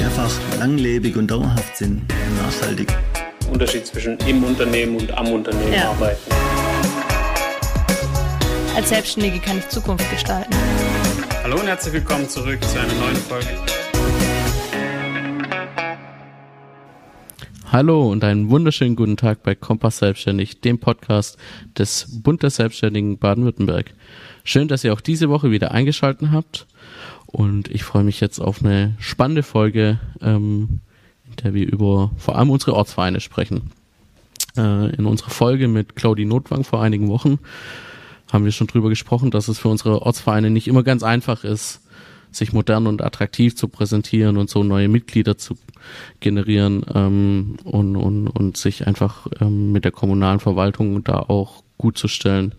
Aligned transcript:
die 0.00 0.04
einfach 0.04 0.30
langlebig 0.58 1.16
und 1.16 1.30
dauerhaft 1.30 1.76
sind 1.76 2.00
und 2.00 2.36
nachhaltig. 2.42 2.88
Unterschied 3.52 3.86
zwischen 3.86 4.16
im 4.26 4.42
Unternehmen 4.44 4.96
und 4.96 5.12
am 5.12 5.28
Unternehmen 5.28 5.72
ja. 5.72 5.90
arbeiten. 5.90 6.30
Als 8.74 8.88
Selbstständige 8.88 9.40
kann 9.40 9.58
ich 9.58 9.68
Zukunft 9.68 10.10
gestalten. 10.10 10.54
Hallo 11.42 11.56
und 11.56 11.66
herzlich 11.66 11.92
willkommen 11.94 12.28
zurück 12.28 12.62
zu 12.64 12.80
einer 12.80 12.94
neuen 12.94 13.16
Folge. 13.16 13.48
Hallo 17.70 18.10
und 18.10 18.24
einen 18.24 18.48
wunderschönen 18.48 18.96
guten 18.96 19.16
Tag 19.16 19.42
bei 19.42 19.54
Kompass 19.54 19.98
Selbstständig, 19.98 20.60
dem 20.60 20.78
Podcast 20.78 21.36
des 21.78 22.22
Bund 22.22 22.42
der 22.42 22.50
Selbstständigen 22.50 23.18
Baden-Württemberg. 23.18 23.92
Schön, 24.44 24.66
dass 24.66 24.82
ihr 24.82 24.92
auch 24.94 25.00
diese 25.00 25.28
Woche 25.28 25.50
wieder 25.50 25.72
eingeschaltet 25.72 26.30
habt 26.32 26.66
und 27.32 27.68
ich 27.68 27.84
freue 27.84 28.04
mich 28.04 28.20
jetzt 28.20 28.40
auf 28.40 28.64
eine 28.64 28.94
spannende 28.98 29.42
Folge, 29.42 29.98
ähm, 30.20 30.80
in 31.28 31.36
der 31.42 31.54
wir 31.54 31.66
über 31.66 32.10
vor 32.16 32.36
allem 32.36 32.50
unsere 32.50 32.74
Ortsvereine 32.74 33.20
sprechen. 33.20 33.70
Äh, 34.56 34.94
in 34.96 35.06
unserer 35.06 35.30
Folge 35.30 35.68
mit 35.68 35.94
Claudie 35.96 36.24
Notwang 36.24 36.64
vor 36.64 36.82
einigen 36.82 37.08
Wochen 37.08 37.38
haben 38.32 38.44
wir 38.44 38.52
schon 38.52 38.66
drüber 38.66 38.88
gesprochen, 38.88 39.30
dass 39.30 39.48
es 39.48 39.58
für 39.58 39.68
unsere 39.68 40.02
Ortsvereine 40.02 40.50
nicht 40.50 40.68
immer 40.68 40.82
ganz 40.82 41.02
einfach 41.02 41.44
ist, 41.44 41.82
sich 42.32 42.52
modern 42.52 42.86
und 42.86 43.02
attraktiv 43.02 43.56
zu 43.56 43.68
präsentieren 43.68 44.36
und 44.36 44.50
so 44.50 44.62
neue 44.62 44.88
Mitglieder 44.88 45.36
zu 45.36 45.56
generieren 46.20 46.84
ähm, 46.94 47.56
und, 47.64 47.96
und, 47.96 48.28
und 48.28 48.56
sich 48.56 48.86
einfach 48.86 49.26
ähm, 49.40 49.72
mit 49.72 49.84
der 49.84 49.92
kommunalen 49.92 50.40
Verwaltung 50.40 51.02
da 51.02 51.18
auch 51.18 51.62
gut 51.76 51.98
zu 51.98 52.08
stellen. 52.08 52.54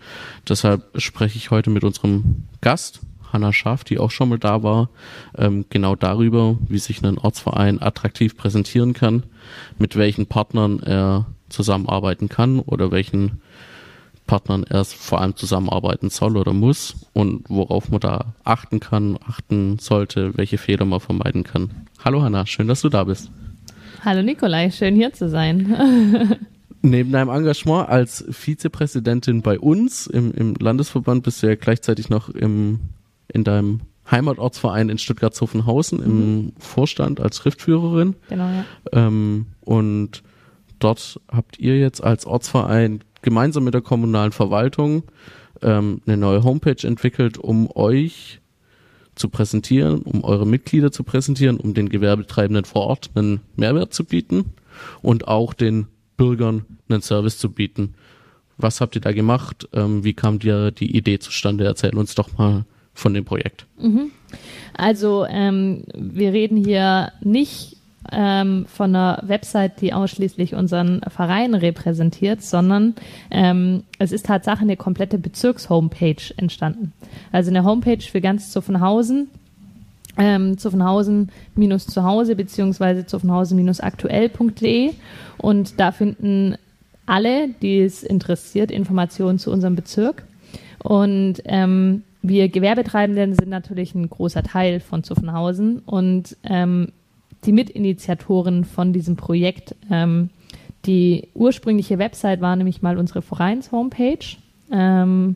Deshalb 0.48 0.84
spreche 0.96 1.38
ich 1.38 1.52
heute 1.52 1.70
mit 1.70 1.84
unserem 1.84 2.44
Gast, 2.60 3.02
Hanna 3.32 3.54
Schaaf, 3.54 3.84
die 3.84 4.00
auch 4.00 4.12
schon 4.12 4.30
mal 4.30 4.40
da 4.40 4.64
war, 4.64 4.90
ähm, 5.38 5.66
genau 5.70 5.96
darüber, 5.96 6.58
wie 6.68 6.80
sich 6.80 7.04
ein 7.04 7.18
Ortsverein 7.18 7.82
attraktiv 7.82 8.38
präsentieren 8.38 8.94
kann, 8.94 9.24
mit 9.78 9.96
welchen 9.96 10.26
Partnern 10.26 10.80
er 10.80 11.26
zusammenarbeiten 11.50 12.30
kann 12.30 12.60
oder 12.60 12.92
welchen 12.92 13.42
Partnern 14.28 14.64
er 14.64 14.86
vor 14.86 15.20
allem 15.20 15.36
zusammenarbeiten 15.36 16.10
soll 16.10 16.38
oder 16.38 16.54
muss 16.54 16.96
und 17.14 17.50
worauf 17.50 17.90
man 17.90 18.00
da 18.00 18.34
achten 18.44 18.80
kann, 18.80 19.18
achten 19.28 19.78
sollte, 19.80 20.38
welche 20.38 20.58
Fehler 20.58 20.86
man 20.86 21.00
vermeiden 21.00 21.44
kann. 21.44 21.88
Hallo 22.04 22.22
Hanna, 22.22 22.46
schön, 22.46 22.68
dass 22.68 22.82
du 22.82 22.90
da 22.90 23.04
bist. 23.04 23.30
Hallo 24.06 24.22
Nikolai, 24.24 24.72
schön 24.72 24.96
hier 24.96 25.14
zu 25.14 25.30
sein. 25.30 26.38
Neben 26.82 27.12
deinem 27.12 27.30
Engagement 27.30 27.90
als 27.90 28.26
Vizepräsidentin 28.30 29.42
bei 29.42 29.60
uns 29.60 30.08
im, 30.08 30.32
im 30.32 30.56
Landesverband 30.56 31.24
bist 31.24 31.44
du 31.44 31.48
ja 31.48 31.56
gleichzeitig 31.56 32.10
noch 32.10 32.30
im 32.30 32.80
in 33.34 33.44
deinem 33.44 33.82
Heimatortsverein 34.10 34.90
in 34.90 34.98
Stuttgart-Zuffenhausen 34.98 36.02
im 36.02 36.36
mhm. 36.36 36.54
Vorstand 36.58 37.20
als 37.20 37.38
Schriftführerin. 37.38 38.16
Genau, 38.30 38.50
ja. 38.50 38.66
Ähm, 38.92 39.48
und 39.62 40.24
dort 40.80 41.20
habt 41.32 41.60
ihr 41.60 41.80
jetzt 41.80 42.04
als 42.04 42.26
Ortsverein 42.26 43.04
gemeinsam 43.22 43.64
mit 43.64 43.74
der 43.74 43.82
kommunalen 43.82 44.32
Verwaltung 44.32 45.04
ähm, 45.62 46.02
eine 46.06 46.18
neue 46.18 46.44
Homepage 46.44 46.86
entwickelt, 46.86 47.38
um 47.38 47.70
euch 47.76 48.42
zu 49.16 49.30
präsentieren, 49.30 50.02
um 50.02 50.24
eure 50.24 50.48
Mitglieder 50.48 50.92
zu 50.92 51.04
präsentieren, 51.04 51.58
um 51.58 51.74
den 51.74 51.90
Gewerbetreibenden 51.90 52.66
vor 52.66 52.88
Ort 52.88 53.12
einen 53.16 53.42
Mehrwert 53.56 53.94
zu 53.94 54.04
bieten 54.04 54.54
und 55.02 55.28
auch 55.28 55.54
den 55.54 55.88
Bürgern 56.18 56.66
einen 56.90 57.02
Service 57.02 57.38
zu 57.38 57.52
bieten. 57.52 57.96
Was 58.58 58.82
habt 58.82 58.96
ihr 58.96 59.02
da 59.02 59.12
gemacht? 59.12 59.68
Ähm, 59.74 60.04
wie 60.04 60.14
kam 60.14 60.40
dir 60.40 60.72
die 60.72 60.96
Idee 60.96 61.20
zustande? 61.20 61.66
Erzähl 61.66 61.96
uns 61.96 62.16
doch 62.16 62.38
mal 62.38 62.66
von 62.94 63.14
dem 63.14 63.26
Projekt? 63.26 63.66
Mhm. 63.80 64.12
Also 64.74 65.26
ähm, 65.30 65.84
wir 65.94 66.34
reden 66.34 66.58
hier 66.58 67.12
nicht 67.22 67.78
ähm, 68.12 68.66
von 68.68 68.96
einer 68.96 69.22
Website, 69.26 69.82
die 69.82 69.94
ausschließlich 69.94 70.56
unseren 70.56 71.02
Verein 71.08 71.54
repräsentiert, 71.54 72.42
sondern 72.42 72.96
ähm, 73.30 73.84
es 74.00 74.12
ist 74.12 74.26
Tatsache 74.26 74.62
eine 74.62 74.78
komplette 74.78 75.18
Bezirkshomepage 75.18 76.34
entstanden. 76.38 76.94
Also 77.32 77.50
eine 77.50 77.64
Homepage 77.64 78.02
für 78.02 78.22
ganz 78.22 78.52
Zuffenhausen, 78.52 79.30
ähm, 80.18 80.58
Zuffenhausen 80.58 81.30
minus 81.56 81.88
zu 81.88 82.04
Hause 82.04 82.36
beziehungsweise 82.36 83.06
Zuffenhausen 83.06 83.56
minus 83.56 83.80
aktuell.de 83.80 84.92
und 85.38 85.80
da 85.80 85.92
finden 85.92 86.56
alle, 87.06 87.50
die 87.62 87.82
es 87.82 88.04
interessiert, 88.04 88.72
Informationen 88.72 89.40
zu 89.40 89.52
unserem 89.52 89.76
Bezirk. 89.76 90.24
Und 90.80 91.42
ähm, 91.46 92.04
wir 92.22 92.50
Gewerbetreibenden 92.50 93.34
sind 93.34 93.50
natürlich 93.50 93.96
ein 93.96 94.10
großer 94.10 94.44
Teil 94.44 94.80
von 94.80 95.04
Zuffenhausen 95.04 95.80
und 95.80 96.38
ähm, 96.44 96.92
die 97.46 97.52
Mitinitiatoren 97.52 98.64
von 98.64 98.94
diesem 98.94 99.16
Projekt. 99.16 99.76
Ähm, 99.90 100.30
die 100.86 101.30
ursprüngliche 101.34 102.00
Website 102.00 102.42
war 102.42 102.56
nämlich 102.56 102.82
mal 102.82 102.98
unsere 102.98 103.22
Vereins-Homepage 103.22 104.38
ähm, 104.72 105.36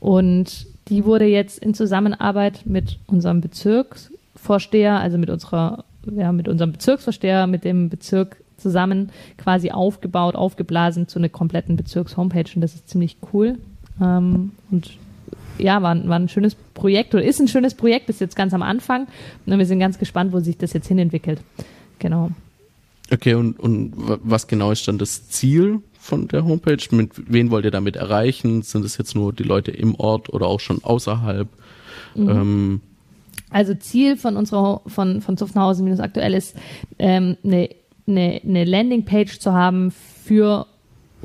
und 0.00 0.66
die 0.88 1.04
wurde 1.04 1.26
jetzt 1.26 1.58
in 1.58 1.74
Zusammenarbeit 1.74 2.62
mit 2.64 2.98
unserem 3.06 3.40
Bezirksvorsteher, 3.40 5.00
also 5.00 5.18
mit 5.18 5.30
unserer, 5.30 5.84
ja, 6.14 6.30
mit 6.32 6.48
unserem 6.48 6.72
Bezirksvorsteher, 6.72 7.46
mit 7.46 7.64
dem 7.64 7.88
Bezirk 7.88 8.36
zusammen 8.56 9.10
quasi 9.36 9.70
aufgebaut, 9.70 10.34
aufgeblasen 10.34 11.08
zu 11.08 11.18
einer 11.18 11.28
kompletten 11.28 11.76
Bezirks-Homepage 11.76 12.50
und 12.54 12.60
das 12.60 12.74
ist 12.74 12.88
ziemlich 12.88 13.16
cool. 13.32 13.58
Ähm, 14.00 14.52
und 14.70 14.96
ja, 15.58 15.82
war, 15.82 16.08
war 16.08 16.18
ein 16.18 16.28
schönes 16.28 16.54
Projekt 16.74 17.14
oder 17.14 17.24
ist 17.24 17.40
ein 17.40 17.48
schönes 17.48 17.74
Projekt, 17.74 18.06
bis 18.06 18.20
jetzt 18.20 18.36
ganz 18.36 18.54
am 18.54 18.62
Anfang. 18.62 19.06
Und 19.46 19.58
wir 19.58 19.66
sind 19.66 19.80
ganz 19.80 19.98
gespannt, 19.98 20.32
wo 20.32 20.40
sich 20.40 20.56
das 20.58 20.72
jetzt 20.72 20.88
hinentwickelt. 20.88 21.40
Genau. 21.98 22.30
Okay, 23.12 23.34
und, 23.34 23.58
und 23.60 23.92
was 23.96 24.46
genau 24.48 24.72
ist 24.72 24.88
dann 24.88 24.98
das 24.98 25.28
Ziel 25.28 25.80
von 25.98 26.28
der 26.28 26.44
Homepage? 26.44 26.82
Mit 26.90 27.12
wen 27.32 27.50
wollt 27.50 27.64
ihr 27.64 27.70
damit 27.70 27.96
erreichen? 27.96 28.62
Sind 28.62 28.84
es 28.84 28.98
jetzt 28.98 29.14
nur 29.14 29.32
die 29.32 29.44
Leute 29.44 29.70
im 29.70 29.94
Ort 29.94 30.32
oder 30.32 30.46
auch 30.46 30.60
schon 30.60 30.82
außerhalb? 30.82 31.48
Mhm. 32.14 32.28
Ähm, 32.28 32.80
also 33.50 33.74
Ziel 33.74 34.16
von 34.16 34.36
unserer 34.36 34.80
von 34.86 35.20
von 35.20 35.36
Zuffenhausen 35.36 35.84
minus 35.84 36.00
aktuell 36.00 36.34
ist 36.34 36.56
ähm, 36.98 37.36
eine, 37.44 37.68
eine, 38.08 38.40
eine 38.44 38.64
Landingpage 38.64 39.38
zu 39.38 39.52
haben 39.52 39.92
für 40.24 40.66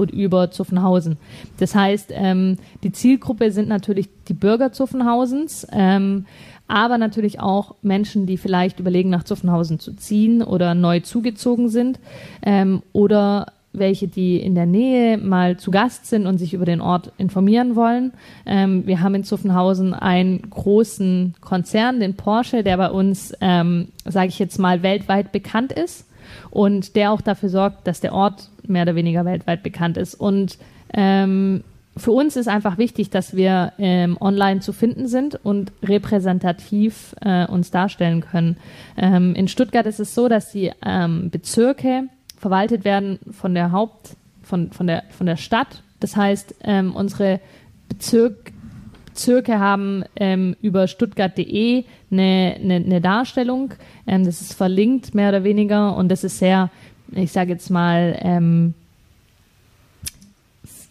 und 0.01 0.11
über 0.11 0.51
Zuffenhausen. 0.51 1.17
Das 1.59 1.75
heißt, 1.75 2.11
ähm, 2.13 2.57
die 2.83 2.91
Zielgruppe 2.91 3.51
sind 3.51 3.69
natürlich 3.69 4.09
die 4.27 4.33
Bürger 4.33 4.71
Zuffenhausens, 4.71 5.67
ähm, 5.71 6.25
aber 6.67 6.97
natürlich 6.97 7.39
auch 7.39 7.75
Menschen, 7.81 8.25
die 8.25 8.37
vielleicht 8.37 8.79
überlegen, 8.79 9.09
nach 9.09 9.23
Zuffenhausen 9.23 9.79
zu 9.79 9.93
ziehen 9.93 10.41
oder 10.41 10.73
neu 10.73 11.01
zugezogen 11.01 11.69
sind 11.69 11.99
ähm, 12.43 12.81
oder 12.93 13.47
welche, 13.73 14.07
die 14.07 14.37
in 14.37 14.55
der 14.55 14.65
Nähe 14.65 15.17
mal 15.17 15.57
zu 15.57 15.71
Gast 15.71 16.05
sind 16.05 16.27
und 16.27 16.37
sich 16.37 16.53
über 16.53 16.65
den 16.65 16.81
Ort 16.81 17.13
informieren 17.17 17.75
wollen. 17.75 18.11
Ähm, 18.45 18.85
wir 18.85 19.01
haben 19.01 19.15
in 19.15 19.23
Zuffenhausen 19.23 19.93
einen 19.93 20.49
großen 20.49 21.35
Konzern, 21.39 21.99
den 21.99 22.15
Porsche, 22.15 22.63
der 22.63 22.77
bei 22.77 22.89
uns, 22.89 23.33
ähm, 23.39 23.89
sage 24.05 24.27
ich 24.27 24.39
jetzt 24.39 24.59
mal, 24.59 24.83
weltweit 24.83 25.31
bekannt 25.31 25.71
ist 25.71 26.05
und 26.49 26.95
der 26.95 27.11
auch 27.11 27.21
dafür 27.21 27.49
sorgt, 27.49 27.87
dass 27.87 28.01
der 28.01 28.13
Ort 28.13 28.49
mehr 28.67 28.83
oder 28.83 28.95
weniger 28.95 29.25
weltweit 29.25 29.63
bekannt 29.63 29.97
ist. 29.97 30.15
Und 30.15 30.57
ähm, 30.93 31.63
für 31.97 32.11
uns 32.11 32.35
ist 32.37 32.47
einfach 32.47 32.77
wichtig, 32.77 33.09
dass 33.09 33.35
wir 33.35 33.73
ähm, 33.77 34.17
online 34.19 34.61
zu 34.61 34.71
finden 34.71 35.07
sind 35.07 35.39
und 35.43 35.71
repräsentativ 35.83 37.15
äh, 37.21 37.45
uns 37.45 37.71
darstellen 37.71 38.21
können. 38.21 38.57
Ähm, 38.97 39.35
in 39.35 39.47
Stuttgart 39.47 39.85
ist 39.85 39.99
es 39.99 40.15
so, 40.15 40.29
dass 40.29 40.51
die 40.51 40.71
ähm, 40.85 41.29
Bezirke 41.29 42.03
verwaltet 42.37 42.85
werden 42.85 43.19
von 43.31 43.53
der 43.53 43.71
Haupt, 43.71 44.15
von, 44.41 44.71
von, 44.71 44.87
der, 44.87 45.03
von 45.09 45.27
der 45.27 45.37
Stadt. 45.37 45.83
Das 45.99 46.15
heißt, 46.15 46.55
ähm, 46.63 46.95
unsere 46.95 47.39
Bezirk, 47.89 48.53
Bezirke 49.11 49.59
haben 49.59 50.03
ähm, 50.15 50.55
über 50.61 50.87
stuttgart.de 50.87 51.83
eine, 52.11 52.55
eine, 52.61 52.75
eine 52.75 53.01
Darstellung. 53.01 53.73
Ähm, 54.07 54.25
das 54.25 54.41
ist 54.41 54.53
verlinkt, 54.53 55.13
mehr 55.13 55.29
oder 55.29 55.43
weniger, 55.43 55.95
und 55.97 56.09
das 56.09 56.23
ist 56.23 56.39
sehr, 56.39 56.69
ich 57.11 57.31
sage 57.31 57.51
jetzt 57.51 57.69
mal, 57.69 58.17
ähm, 58.21 58.73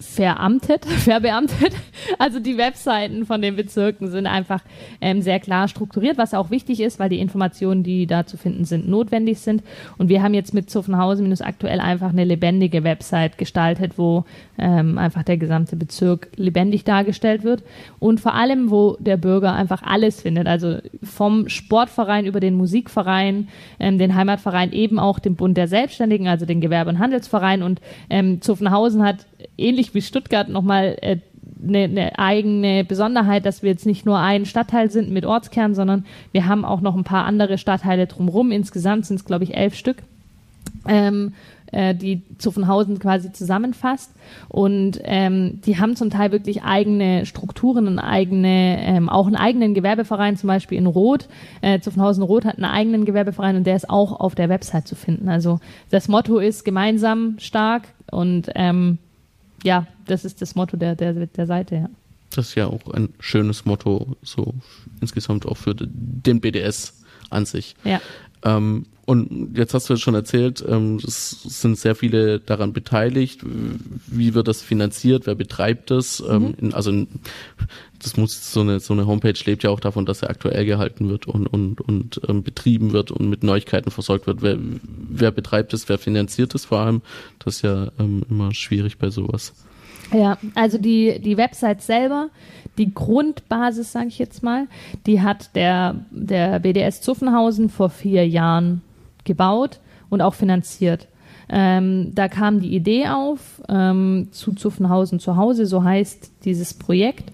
veramtet, 0.01 0.85
verbeamtet. 0.87 1.75
Also 2.19 2.41
die 2.41 2.57
Webseiten 2.57 3.27
von 3.27 3.43
den 3.43 3.57
Bezirken 3.57 4.11
sind 4.11 4.27
einfach 4.27 4.63
ähm, 5.01 5.23
sehr 5.23 5.41
klar 5.41 5.69
strukturiert, 5.69 6.19
was 6.19 6.35
auch 6.35 6.51
wichtig 6.51 6.81
ist, 6.81 6.99
weil 6.99 7.11
die 7.11 7.21
Informationen, 7.21 7.83
die 7.83 8.07
da 8.07 8.27
zu 8.27 8.37
finden 8.37 8.65
sind, 8.65 8.89
notwendig 8.89 9.39
sind. 9.39 9.63
Und 9.99 10.09
wir 10.09 10.23
haben 10.23 10.35
jetzt 10.35 10.55
mit 10.55 10.71
Zuffenhausen 10.71 11.31
aktuell 11.43 11.81
einfach 11.81 12.11
eine 12.11 12.25
lebendige 12.25 12.83
Website 12.83 13.39
gestaltet, 13.39 13.99
wo 13.99 14.25
ähm, 14.59 14.99
einfach 14.99 15.23
der 15.23 15.37
gesamte 15.37 15.77
Bezirk 15.77 16.29
lebendig 16.37 16.85
dargestellt 16.85 17.45
wird 17.45 17.63
und 17.99 18.21
vor 18.21 18.35
allem, 18.35 18.71
wo 18.71 18.97
der 18.99 19.17
Bürger 19.17 19.53
einfach 19.53 19.83
alles 19.83 20.23
findet. 20.23 20.47
Also 20.47 20.79
vom 21.03 21.49
Sportverein 21.49 22.27
über 22.27 22.41
den 22.41 22.55
Musikverein, 22.55 23.49
ähm, 23.79 23.99
den 23.99 24.15
Heimatverein, 24.15 24.73
eben 24.73 24.99
auch 24.99 25.19
den 25.19 25.37
Bund 25.37 25.57
der 25.57 25.69
Selbstständigen, 25.69 26.27
also 26.27 26.47
den 26.47 26.61
Gewerbe- 26.61 26.91
und 26.91 26.99
Handelsverein. 26.99 27.63
Und 27.63 27.81
ähm, 28.09 28.41
Zuffenhausen 28.41 29.03
hat 29.03 29.27
ähnlich 29.57 29.90
wie 29.95 30.03
Stuttgart 30.03 30.49
nochmal 30.49 30.97
äh, 31.01 31.17
eine, 31.63 31.85
eine 31.85 32.19
eigene 32.19 32.85
Besonderheit, 32.85 33.47
dass 33.47 33.63
wir 33.63 33.71
jetzt 33.71 33.87
nicht 33.87 34.07
nur 34.07 34.19
ein 34.19 34.47
Stadtteil 34.47 34.91
sind 34.91 35.11
mit 35.11 35.27
Ortskern, 35.27 35.75
sondern 35.75 36.07
wir 36.33 36.47
haben 36.47 36.65
auch 36.65 36.81
noch 36.81 36.97
ein 36.97 37.05
paar 37.05 37.25
andere 37.25 37.59
Stadtteile 37.59 38.07
drumherum. 38.07 38.51
Insgesamt 38.51 39.07
sind 39.07 39.17
es, 39.17 39.25
glaube 39.25 39.45
ich, 39.45 39.55
elf 39.55 39.75
Stück. 39.75 39.99
Ähm, 40.87 41.33
äh, 41.73 41.95
die 41.95 42.23
Zuffenhausen 42.39 42.99
quasi 42.99 43.33
zusammenfasst. 43.33 44.13
Und 44.49 45.01
ähm, 45.05 45.61
die 45.65 45.79
haben 45.79 45.97
zum 45.97 46.11
Teil 46.11 46.33
wirklich 46.33 46.63
eigene 46.63 47.27
Strukturen 47.27 47.87
und 47.87 47.99
eigene, 47.99 48.79
ähm, 48.83 49.09
auch 49.09 49.27
einen 49.27 49.37
eigenen 49.37 49.75
Gewerbeverein, 49.75 50.37
zum 50.37 50.49
Beispiel 50.49 50.79
in 50.79 50.87
Rot. 50.87 51.29
Äh, 51.61 51.81
Zuffenhausen 51.81 52.23
Rot 52.23 52.45
hat 52.45 52.57
einen 52.57 52.65
eigenen 52.65 53.05
Gewerbeverein 53.05 53.57
und 53.57 53.67
der 53.67 53.77
ist 53.77 53.89
auch 53.89 54.19
auf 54.19 54.35
der 54.35 54.49
Website 54.49 54.89
zu 54.89 54.97
finden. 54.97 55.29
Also 55.29 55.61
das 55.91 56.09
Motto 56.09 56.39
ist 56.39 56.65
gemeinsam 56.65 57.37
stark 57.39 57.85
und 58.11 58.51
ähm, 58.55 58.99
ja, 59.63 59.87
das 60.07 60.25
ist 60.25 60.41
das 60.43 60.55
Motto 60.55 60.77
der, 60.77 60.95
der, 60.95 61.13
der 61.27 61.47
Seite, 61.47 61.75
ja. 61.75 61.91
Das 62.31 62.49
ist 62.49 62.55
ja 62.55 62.67
auch 62.67 62.87
ein 62.93 63.13
schönes 63.19 63.65
Motto, 63.65 64.17
so 64.23 64.55
insgesamt 65.01 65.47
auch 65.47 65.57
für 65.57 65.75
den 65.75 66.41
BDS 66.41 67.03
an 67.29 67.45
sich. 67.45 67.75
Ja. 67.83 68.01
Ähm, 68.45 68.87
und 69.11 69.59
jetzt 69.59 69.75
hast 69.75 69.91
du 69.91 69.97
schon 69.97 70.15
erzählt, 70.15 70.65
ähm, 70.69 71.01
es 71.05 71.31
sind 71.43 71.77
sehr 71.77 71.97
viele 71.97 72.39
daran 72.39 72.73
beteiligt. 72.73 73.41
Wie 73.43 74.35
wird 74.35 74.47
das 74.47 74.63
finanziert? 74.63 75.27
Wer 75.27 75.35
betreibt 75.35 75.91
das? 75.91 76.23
Ähm, 76.31 76.55
mhm. 76.61 76.75
also 76.75 76.93
das 78.01 78.17
muss 78.17 78.53
so 78.53 78.61
eine 78.61 78.79
so 78.79 78.93
eine 78.93 79.09
Homepage 79.09 79.35
lebt 79.47 79.65
ja 79.65 79.71
auch 79.71 79.81
davon, 79.81 80.07
dass 80.07 80.23
er 80.23 80.31
aktuell 80.31 80.65
gehalten 80.65 81.09
wird 81.09 81.27
und 81.27 81.49
und 81.49 81.81
und 81.81 82.21
ähm, 82.29 82.45
betrieben 82.45 82.93
wird 82.93 83.11
und 83.11 83.29
mit 83.29 83.43
Neuigkeiten 83.43 83.91
versorgt 83.91 84.29
wird. 84.29 84.43
Wer, 84.43 84.59
wer 84.61 85.33
betreibt 85.33 85.75
es? 85.75 85.89
Wer 85.89 85.99
finanziert 85.99 86.55
es 86.55 86.67
vor 86.67 86.79
allem? 86.79 87.03
Das 87.41 87.57
ist 87.57 87.63
ja 87.63 87.91
immer 87.99 88.55
schwierig 88.55 88.99
bei 88.99 89.11
sowas. 89.11 89.55
Ja, 90.13 90.39
also 90.55 90.79
die, 90.79 91.21
die 91.21 91.37
Website 91.37 91.83
selber, 91.83 92.31
die 92.79 92.95
Grundbasis, 92.95 93.91
sage 93.91 94.07
ich 94.09 94.19
jetzt 94.21 94.45
mal, 94.45 94.69
die 95.07 95.21
hat 95.21 95.55
der, 95.57 96.05
der 96.11 96.61
BDS 96.61 97.01
Zuffenhausen 97.01 97.71
vor 97.71 97.91
vier 97.91 98.27
Jahren 98.27 98.83
gebaut 99.31 99.79
und 100.11 100.23
auch 100.23 100.35
finanziert. 100.35 101.07
Ähm, 101.49 102.13
da 102.15 102.27
kam 102.27 102.61
die 102.61 102.75
Idee 102.75 103.09
auf, 103.09 103.63
ähm, 103.69 104.29
zu 104.33 104.53
Zuffenhausen 104.53 105.21
zu 105.21 105.37
Hause, 105.37 105.67
so 105.67 105.85
heißt 105.85 106.45
dieses 106.45 106.75
Projekt. 106.75 107.33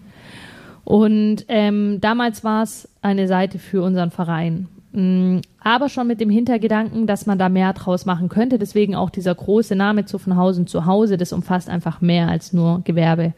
Und 0.84 1.46
ähm, 1.48 2.00
damals 2.02 2.44
war 2.44 2.62
es 2.62 2.87
eine 3.00 3.26
Seite 3.28 3.58
für 3.58 3.82
unseren 3.82 4.10
Verein. 4.10 4.69
Mm, 4.93 5.38
aber 5.58 5.88
schon 5.88 6.06
mit 6.06 6.20
dem 6.20 6.31
Hintergedanken, 6.31 7.06
dass 7.06 7.26
man 7.26 7.38
da 7.38 7.48
mehr 7.48 7.72
draus 7.72 8.04
machen 8.04 8.28
könnte. 8.28 8.58
Deswegen 8.58 8.94
auch 8.94 9.10
dieser 9.10 9.34
große 9.34 9.75
Name 9.75 10.04
Zuffenhausen 10.04 10.66
zu 10.66 10.84
Hause, 10.84 11.16
das 11.16 11.32
umfasst 11.32 11.69
einfach 11.69 12.00
mehr 12.02 12.28
als 12.28 12.52
nur 12.52 12.82
Gewerbe. 12.84 13.32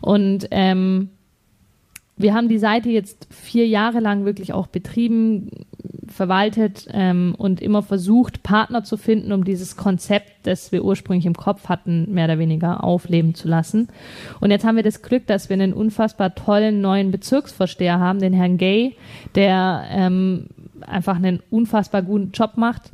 Und 0.00 0.48
ähm, 0.50 1.10
wir 2.22 2.34
haben 2.34 2.48
die 2.48 2.58
Seite 2.58 2.90
jetzt 2.90 3.26
vier 3.30 3.66
Jahre 3.66 4.00
lang 4.00 4.24
wirklich 4.24 4.52
auch 4.52 4.66
betrieben, 4.66 5.50
verwaltet 6.08 6.88
ähm, 6.92 7.34
und 7.38 7.62
immer 7.62 7.82
versucht, 7.82 8.42
Partner 8.42 8.84
zu 8.84 8.96
finden, 8.96 9.32
um 9.32 9.44
dieses 9.44 9.76
Konzept, 9.76 10.30
das 10.42 10.72
wir 10.72 10.84
ursprünglich 10.84 11.26
im 11.26 11.34
Kopf 11.34 11.68
hatten, 11.68 12.12
mehr 12.12 12.24
oder 12.24 12.38
weniger 12.38 12.84
aufleben 12.84 13.34
zu 13.34 13.48
lassen. 13.48 13.88
Und 14.40 14.50
jetzt 14.50 14.64
haben 14.64 14.76
wir 14.76 14.82
das 14.82 15.02
Glück, 15.02 15.26
dass 15.26 15.48
wir 15.48 15.54
einen 15.54 15.72
unfassbar 15.72 16.34
tollen 16.34 16.80
neuen 16.80 17.10
Bezirksvorsteher 17.10 18.00
haben, 18.00 18.18
den 18.18 18.32
Herrn 18.32 18.58
Gay, 18.58 18.96
der 19.34 19.84
ähm, 19.90 20.46
einfach 20.80 21.16
einen 21.16 21.40
unfassbar 21.50 22.02
guten 22.02 22.32
Job 22.32 22.52
macht 22.56 22.90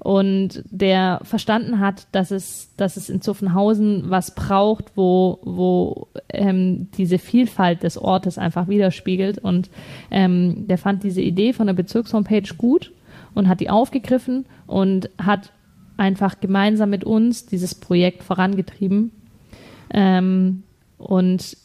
und 0.00 0.62
der 0.70 1.20
verstanden 1.24 1.80
hat, 1.80 2.06
dass 2.12 2.30
es, 2.30 2.74
dass 2.76 2.96
es 2.96 3.10
in 3.10 3.20
Zuffenhausen 3.20 4.04
was 4.08 4.34
braucht, 4.34 4.92
wo, 4.94 5.38
wo 5.42 6.08
ähm, 6.32 6.88
diese 6.96 7.18
Vielfalt 7.18 7.82
des 7.82 7.98
Ortes 7.98 8.38
einfach 8.38 8.68
widerspiegelt. 8.68 9.38
Und 9.38 9.70
ähm, 10.10 10.66
der 10.68 10.78
fand 10.78 11.02
diese 11.02 11.20
Idee 11.20 11.52
von 11.52 11.66
der 11.66 11.74
Bezirkshomepage 11.74 12.54
gut 12.56 12.92
und 13.34 13.48
hat 13.48 13.60
die 13.60 13.70
aufgegriffen 13.70 14.46
und 14.66 15.10
hat 15.18 15.52
einfach 15.96 16.40
gemeinsam 16.40 16.90
mit 16.90 17.04
uns 17.04 17.46
dieses 17.46 17.74
Projekt 17.74 18.22
vorangetrieben. 18.22 19.10
Ähm, 19.92 20.62
und 20.96 21.56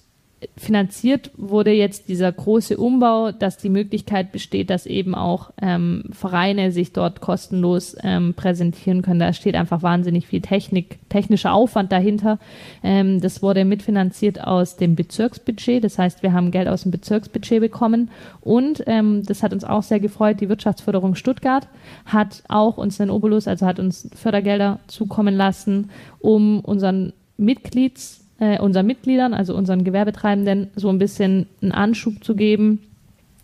finanziert 0.58 1.32
wurde 1.38 1.72
jetzt 1.72 2.10
dieser 2.10 2.32
große 2.32 2.78
Umbau, 2.78 3.32
dass 3.32 3.58
die 3.58 3.70
Möglichkeit 3.70 4.32
besteht, 4.32 4.70
dass 4.70 4.86
eben 4.86 5.16
auch 5.16 5.52
ähm, 5.62 6.06
Vereine 6.12 6.72
sich 6.72 6.94
dort 6.94 7.22
kostenlos 7.22 7.96
ähm, 8.02 8.34
präsentieren 8.34 9.02
können. 9.02 9.20
Da 9.20 9.34
steht 9.34 9.56
einfach 9.56 9.84
wahnsinnig 9.84 10.28
viel 10.28 10.42
Technik, 10.42 11.00
technischer 11.10 11.54
Aufwand 11.54 11.92
dahinter. 11.92 12.40
Ähm, 12.84 13.22
das 13.22 13.42
wurde 13.42 13.66
mitfinanziert 13.66 14.42
aus 14.42 14.78
dem 14.78 14.96
Bezirksbudget. 14.96 15.84
Das 15.84 16.00
heißt, 16.00 16.24
wir 16.24 16.34
haben 16.34 16.52
Geld 16.52 16.68
aus 16.68 16.84
dem 16.84 16.92
Bezirksbudget 16.92 17.60
bekommen. 17.60 18.10
Und 18.42 18.84
ähm, 18.88 19.24
das 19.26 19.44
hat 19.44 19.54
uns 19.54 19.64
auch 19.64 19.84
sehr 19.84 20.00
gefreut. 20.00 20.42
Die 20.42 20.50
Wirtschaftsförderung 20.50 21.16
Stuttgart 21.16 21.68
hat 22.06 22.44
auch 22.48 22.78
uns 22.78 22.98
den 22.98 23.10
Obolus, 23.10 23.48
also 23.48 23.66
hat 23.66 23.80
uns 23.80 24.10
Fördergelder 24.16 24.80
zukommen 24.88 25.36
lassen, 25.36 25.90
um 26.20 26.60
unseren 26.62 27.14
Mitglieds 27.38 28.23
äh, 28.40 28.60
unseren 28.60 28.88
Mitgliedern, 28.88 29.34
also 29.34 29.56
unseren 29.56 29.84
Gewerbetreibenden, 29.84 30.70
so 30.76 30.90
ein 30.90 31.00
bisschen 31.00 31.48
einen 31.62 31.72
Anschub 31.72 32.24
zu 32.24 32.36
geben. 32.36 32.80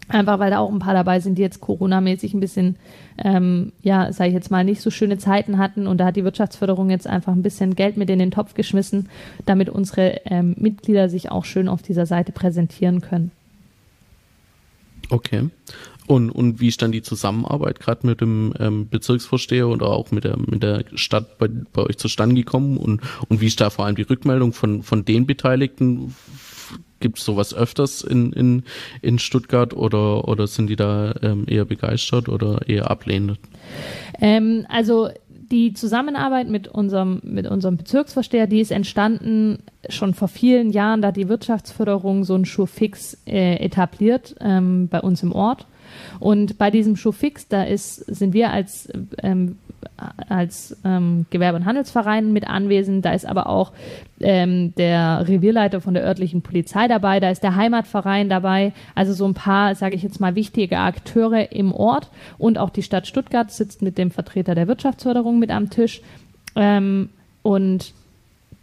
Einfach 0.08 0.40
weil 0.40 0.50
da 0.50 0.58
auch 0.58 0.72
ein 0.72 0.80
paar 0.80 0.96
dabei 0.96 1.20
sind, 1.20 1.38
die 1.38 1.44
jetzt 1.44 1.62
Corona-mäßig 1.62 2.34
ein 2.34 2.40
bisschen, 2.40 2.78
ähm, 3.20 3.74
ja, 3.84 4.12
sage 4.12 4.30
ich 4.30 4.34
jetzt 4.34 4.50
mal, 4.50 4.64
nicht 4.64 4.82
so 4.82 4.90
schöne 4.90 5.20
Zeiten 5.20 5.60
hatten. 5.60 5.86
Und 5.86 6.00
da 6.00 6.06
hat 6.06 6.16
die 6.16 6.24
Wirtschaftsförderung 6.24 6.90
jetzt 6.90 7.06
einfach 7.06 7.34
ein 7.34 7.44
bisschen 7.44 7.76
Geld 7.76 7.96
mit 7.96 8.10
in 8.10 8.18
den 8.18 8.32
Topf 8.32 8.56
geschmissen, 8.56 9.08
damit 9.46 9.70
unsere 9.70 10.22
ähm, 10.26 10.56
Mitglieder 10.58 11.10
sich 11.10 11.30
auch 11.30 11.46
schön 11.46 11.68
auf 11.68 11.84
dieser 11.84 12.08
Seite 12.08 12.32
präsentieren 12.32 13.02
können. 13.02 13.30
Okay. 15.12 15.50
Und, 16.10 16.32
und 16.32 16.60
wie 16.60 16.70
ist 16.70 16.82
dann 16.82 16.92
die 16.92 17.04
Zusammenarbeit 17.04 17.80
gerade 17.80 18.08
mit 18.08 18.20
dem 18.20 18.52
ähm, 18.60 18.90
Bezirksvorsteher 18.90 19.68
oder 19.68 19.90
auch 19.90 20.10
mit 20.10 20.24
der, 20.24 20.38
mit 20.40 20.64
der 20.64 20.84
Stadt 20.96 21.38
bei, 21.38 21.48
bei 21.72 21.84
euch 21.84 22.00
zustande 22.00 22.34
gekommen? 22.34 22.78
Und, 22.78 23.02
und 23.28 23.42
wie 23.42 23.46
ist 23.46 23.62
da 23.62 23.70
vor 23.70 23.86
allem 23.86 23.96
die 23.96 24.02
Rückmeldung 24.02 24.52
von, 24.52 24.82
von 24.82 25.06
den 25.06 25.28
Beteiligten? 25.28 26.16
Gibt 27.00 27.20
es 27.20 27.26
sowas 27.26 27.54
öfters 27.54 28.02
in, 28.02 28.34
in, 28.34 28.64
in 29.04 29.20
Stuttgart 29.20 29.76
oder, 29.76 30.28
oder 30.28 30.48
sind 30.48 30.72
die 30.72 30.76
da 30.76 31.14
ähm, 31.22 31.46
eher 31.48 31.66
begeistert 31.66 32.28
oder 32.28 32.68
eher 32.68 32.90
ablehnend? 32.90 33.38
Ähm, 34.20 34.66
also 34.68 35.10
die 35.52 35.74
Zusammenarbeit 35.74 36.50
mit 36.50 36.68
unserem, 36.68 37.22
mit 37.24 37.46
unserem 37.46 37.78
Bezirksvorsteher, 37.78 38.48
die 38.48 38.62
ist 38.62 38.72
entstanden 38.72 39.60
schon 39.90 40.16
vor 40.16 40.28
vielen 40.28 40.72
Jahren, 40.72 41.04
da 41.04 41.12
die 41.12 41.30
Wirtschaftsförderung 41.30 42.24
so 42.24 42.34
ein 42.34 42.46
Schurfix 42.46 43.16
äh, 43.28 43.58
etabliert 43.58 44.36
ähm, 44.40 44.88
bei 44.88 45.02
uns 45.02 45.22
im 45.22 45.34
Ort. 45.34 45.68
Und 46.20 46.58
bei 46.58 46.72
diesem 46.72 46.96
Showfix, 46.96 47.48
da 47.48 47.64
ist, 47.64 47.98
sind 47.98 48.34
wir 48.34 48.52
als, 48.52 48.90
ähm, 49.22 49.58
als 50.28 50.78
ähm, 50.84 51.26
Gewerbe- 51.30 51.58
und 51.58 51.66
Handelsverein 51.66 52.34
mit 52.34 52.48
anwesend. 52.48 53.06
Da 53.06 53.14
ist 53.14 53.26
aber 53.26 53.48
auch 53.48 53.72
ähm, 54.20 54.74
der 54.76 55.28
Revierleiter 55.28 55.82
von 55.82 55.94
der 55.94 56.04
örtlichen 56.04 56.42
Polizei 56.42 56.88
dabei. 56.88 57.20
Da 57.20 57.30
ist 57.30 57.44
der 57.44 57.56
Heimatverein 57.56 58.30
dabei. 58.30 58.74
Also 58.96 59.14
so 59.14 59.26
ein 59.26 59.34
paar, 59.34 59.76
sage 59.76 59.96
ich 59.96 60.04
jetzt 60.04 60.20
mal, 60.20 60.36
wichtige 60.36 60.80
Akteure 60.80 61.52
im 61.52 61.74
Ort. 61.74 62.10
Und 62.38 62.58
auch 62.58 62.70
die 62.70 62.84
Stadt 62.84 63.08
Stuttgart 63.08 63.52
sitzt 63.52 63.82
mit 63.82 63.98
dem 63.98 64.12
Vertreter 64.12 64.56
der 64.56 64.68
Wirtschaftsförderung 64.68 65.40
mit 65.40 65.52
am 65.52 65.70
Tisch. 65.70 66.02
Ähm, 66.56 67.10
und 67.42 67.94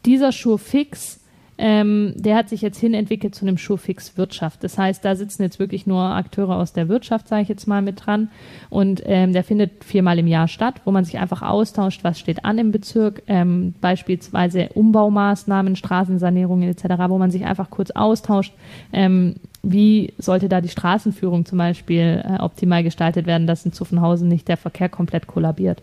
dieser 0.05 0.33
Showfix 0.33 1.21
ähm, 1.59 2.13
der 2.17 2.37
hat 2.37 2.49
sich 2.49 2.61
jetzt 2.61 2.79
hin 2.79 2.95
entwickelt 2.95 3.35
zu 3.35 3.47
einem 3.47 3.59
Showfix 3.59 4.17
Wirtschaft. 4.17 4.63
Das 4.63 4.77
heißt, 4.77 5.05
da 5.05 5.17
sitzen 5.17 5.43
jetzt 5.43 5.59
wirklich 5.59 5.87
nur 5.87 6.03
Akteure 6.03 6.57
aus 6.57 6.73
der 6.73 6.89
Wirtschaft, 6.89 7.29
sage 7.29 7.43
ich 7.43 7.49
jetzt 7.49 7.67
mal, 7.67 7.83
mit 7.83 8.05
dran. 8.05 8.29
Und 8.69 9.03
ähm, 9.07 9.33
der 9.33 9.45
findet 9.45 9.85
viermal 9.85 10.19
im 10.19 10.27
Jahr 10.27 10.49
statt, 10.49 10.83
wo 10.85 10.91
man 10.91 11.05
sich 11.05 11.19
einfach 11.19 11.43
austauscht, 11.43 12.05
was 12.05 12.19
steht 12.19 12.45
an 12.45 12.59
im 12.59 12.73
Bezirk, 12.73 13.23
ähm, 13.27 13.75
beispielsweise 13.81 14.69
Umbaumaßnahmen, 14.75 15.77
Straßensanierungen 15.77 16.69
etc., 16.69 16.85
wo 17.09 17.19
man 17.19 17.31
sich 17.31 17.45
einfach 17.45 17.71
kurz 17.71 17.91
austauscht. 17.91 18.53
Ähm, 18.93 19.37
wie 19.63 20.13
sollte 20.19 20.49
da 20.49 20.61
die 20.61 20.69
Straßenführung 20.69 21.45
zum 21.45 21.59
Beispiel 21.59 22.23
äh, 22.25 22.41
optimal 22.41 22.85
gestaltet 22.85 23.27
werden, 23.27 23.47
dass 23.47 23.67
in 23.67 23.73
Zuffenhausen 23.73 24.29
nicht 24.29 24.47
der 24.47 24.57
Verkehr 24.57 24.89
komplett 24.89 25.27
kollabiert. 25.27 25.83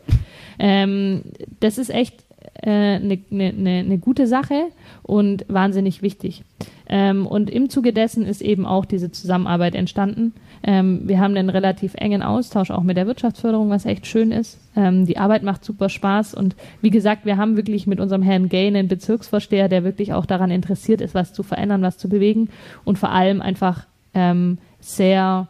Ähm, 0.57 1.23
das 1.59 1.77
ist 1.77 1.89
echt 1.89 2.23
eine 2.61 3.13
äh, 3.13 3.19
ne, 3.29 3.53
ne, 3.53 3.83
ne 3.83 3.97
gute 3.97 4.27
Sache 4.27 4.65
und 5.01 5.45
wahnsinnig 5.47 6.01
wichtig. 6.01 6.43
Ähm, 6.87 7.25
und 7.25 7.49
im 7.49 7.69
Zuge 7.69 7.93
dessen 7.93 8.25
ist 8.25 8.41
eben 8.41 8.65
auch 8.65 8.85
diese 8.85 9.11
Zusammenarbeit 9.11 9.75
entstanden. 9.75 10.33
Ähm, 10.63 11.01
wir 11.05 11.19
haben 11.19 11.35
einen 11.35 11.49
relativ 11.49 11.93
engen 11.95 12.21
Austausch 12.21 12.71
auch 12.71 12.83
mit 12.83 12.97
der 12.97 13.07
Wirtschaftsförderung, 13.07 13.69
was 13.69 13.85
echt 13.85 14.05
schön 14.05 14.31
ist. 14.31 14.59
Ähm, 14.75 15.05
die 15.05 15.17
Arbeit 15.17 15.43
macht 15.43 15.65
super 15.65 15.89
Spaß 15.89 16.33
und 16.33 16.55
wie 16.81 16.89
gesagt, 16.89 17.25
wir 17.25 17.37
haben 17.37 17.57
wirklich 17.57 17.87
mit 17.87 17.99
unserem 17.99 18.21
Herrn 18.21 18.49
Gay 18.49 18.67
einen 18.67 18.87
Bezirksvorsteher, 18.87 19.69
der 19.69 19.83
wirklich 19.83 20.13
auch 20.13 20.25
daran 20.25 20.51
interessiert 20.51 21.01
ist, 21.01 21.15
was 21.15 21.33
zu 21.33 21.43
verändern, 21.43 21.81
was 21.81 21.97
zu 21.97 22.09
bewegen 22.09 22.49
und 22.83 22.97
vor 22.97 23.11
allem 23.11 23.41
einfach 23.41 23.87
ähm, 24.13 24.57
sehr 24.79 25.47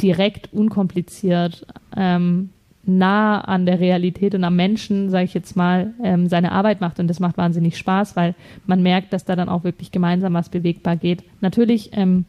direkt, 0.00 0.52
unkompliziert 0.52 1.66
ähm, 1.96 2.50
nah 2.86 3.40
an 3.40 3.66
der 3.66 3.80
Realität 3.80 4.34
und 4.34 4.44
am 4.44 4.56
Menschen, 4.56 5.10
sage 5.10 5.24
ich 5.24 5.34
jetzt 5.34 5.56
mal, 5.56 5.94
ähm, 6.02 6.28
seine 6.28 6.52
Arbeit 6.52 6.80
macht. 6.80 7.00
Und 7.00 7.08
das 7.08 7.20
macht 7.20 7.36
wahnsinnig 7.36 7.76
Spaß, 7.76 8.16
weil 8.16 8.34
man 8.66 8.82
merkt, 8.82 9.12
dass 9.12 9.24
da 9.24 9.36
dann 9.36 9.48
auch 9.48 9.64
wirklich 9.64 9.92
gemeinsam 9.92 10.34
was 10.34 10.48
bewegbar 10.48 10.96
geht. 10.96 11.22
Natürlich 11.40 11.90
ähm, 11.92 12.24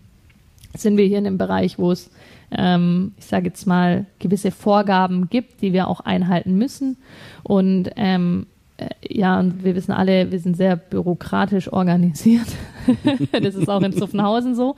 sind 0.76 0.98
wir 0.98 1.06
hier 1.06 1.20
in 1.20 1.28
einem 1.28 1.38
Bereich, 1.38 1.80
wo 1.80 1.92
es, 1.92 2.10
ähm, 2.52 3.14
ich 3.18 3.26
sage 3.26 3.48
jetzt 3.48 3.66
mal, 3.66 4.06
gewisse 4.20 4.52
Vorgaben 4.52 5.30
gibt, 5.30 5.62
die 5.62 5.74
wir 5.74 5.88
auch 5.88 6.02
einhalten 6.02 6.58
müssen. 6.58 6.98
Und 7.44 7.92
ähm, 7.96 8.48
äh, 8.78 8.90
ja, 9.08 9.40
und 9.40 9.64
wir 9.64 9.76
wissen 9.76 9.92
alle, 9.92 10.32
wir 10.32 10.40
sind 10.40 10.58
sehr 10.58 10.76
bürokratisch 10.76 11.72
organisiert. 11.72 12.48
das 13.32 13.56
ist 13.56 13.70
auch 13.70 13.82
in 13.82 13.94
Zuffenhausen 13.94 14.56
so. 14.56 14.76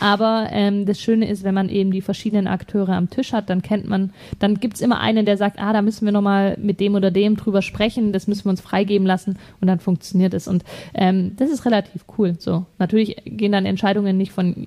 Aber 0.00 0.48
ähm, 0.50 0.86
das 0.86 1.00
Schöne 1.00 1.28
ist, 1.28 1.44
wenn 1.44 1.54
man 1.54 1.68
eben 1.68 1.90
die 1.90 2.00
verschiedenen 2.00 2.46
Akteure 2.46 2.90
am 2.90 3.10
Tisch 3.10 3.32
hat, 3.32 3.50
dann 3.50 3.62
kennt 3.62 3.88
man, 3.88 4.12
dann 4.38 4.60
gibt's 4.60 4.80
immer 4.80 5.00
einen, 5.00 5.26
der 5.26 5.36
sagt, 5.36 5.58
ah, 5.60 5.72
da 5.72 5.82
müssen 5.82 6.04
wir 6.04 6.12
nochmal 6.12 6.56
mit 6.60 6.80
dem 6.80 6.94
oder 6.94 7.10
dem 7.10 7.36
drüber 7.36 7.62
sprechen, 7.62 8.12
das 8.12 8.26
müssen 8.26 8.44
wir 8.44 8.50
uns 8.50 8.60
freigeben 8.60 9.06
lassen 9.06 9.38
und 9.60 9.68
dann 9.68 9.80
funktioniert 9.80 10.34
es. 10.34 10.48
Und 10.48 10.64
ähm, 10.94 11.36
das 11.36 11.50
ist 11.50 11.64
relativ 11.64 12.04
cool. 12.18 12.36
So, 12.38 12.66
natürlich 12.78 13.16
gehen 13.24 13.52
dann 13.52 13.66
Entscheidungen 13.66 14.16
nicht 14.16 14.32
von 14.32 14.66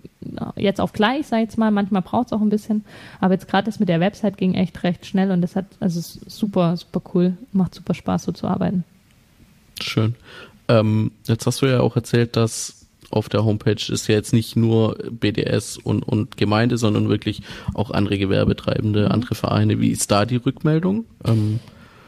jetzt 0.56 0.82
auf 0.82 0.94
gleich, 0.94 1.28
sag 1.28 1.38
ich 1.38 1.44
jetzt 1.46 1.58
mal. 1.58 1.72
Manchmal 1.72 2.02
braucht's 2.02 2.34
auch 2.34 2.42
ein 2.42 2.50
bisschen. 2.50 2.84
Aber 3.20 3.34
jetzt 3.34 3.48
gerade 3.48 3.66
das 3.66 3.80
mit 3.80 3.90
der 3.90 4.00
Website 4.00 4.38
ging 4.38 4.54
echt 4.54 4.84
recht 4.84 5.06
schnell 5.06 5.32
und 5.32 5.42
das 5.42 5.56
hat, 5.56 5.66
also 5.80 6.02
super, 6.02 6.78
super 6.78 7.02
cool. 7.14 7.38
Macht 7.52 7.76
super 7.76 7.94
Spaß, 7.94 8.24
so 8.24 8.32
zu 8.32 8.48
arbeiten. 8.48 8.84
Schön. 9.82 10.16
Ähm, 10.68 11.12
jetzt 11.26 11.46
hast 11.46 11.62
du 11.62 11.68
ja 11.68 11.80
auch 11.80 11.96
erzählt, 11.96 12.36
dass 12.36 12.86
auf 13.12 13.30
der 13.30 13.46
Homepage 13.46 13.92
ist 13.92 14.08
ja 14.08 14.16
jetzt 14.16 14.34
nicht 14.34 14.56
nur 14.56 14.98
BDS 15.10 15.78
und, 15.78 16.04
und 16.04 16.38
Gemeinde, 16.38 16.78
sondern 16.78 17.08
wirklich 17.10 17.42
auch 17.74 17.92
andere 17.92 18.18
Gewerbetreibende, 18.18 19.12
andere 19.12 19.36
Vereine. 19.36 19.80
Wie 19.80 19.90
ist 19.90 20.12
da 20.12 20.26
die 20.26 20.38
Rückmeldung? 20.38 21.06
Ähm, 21.26 21.60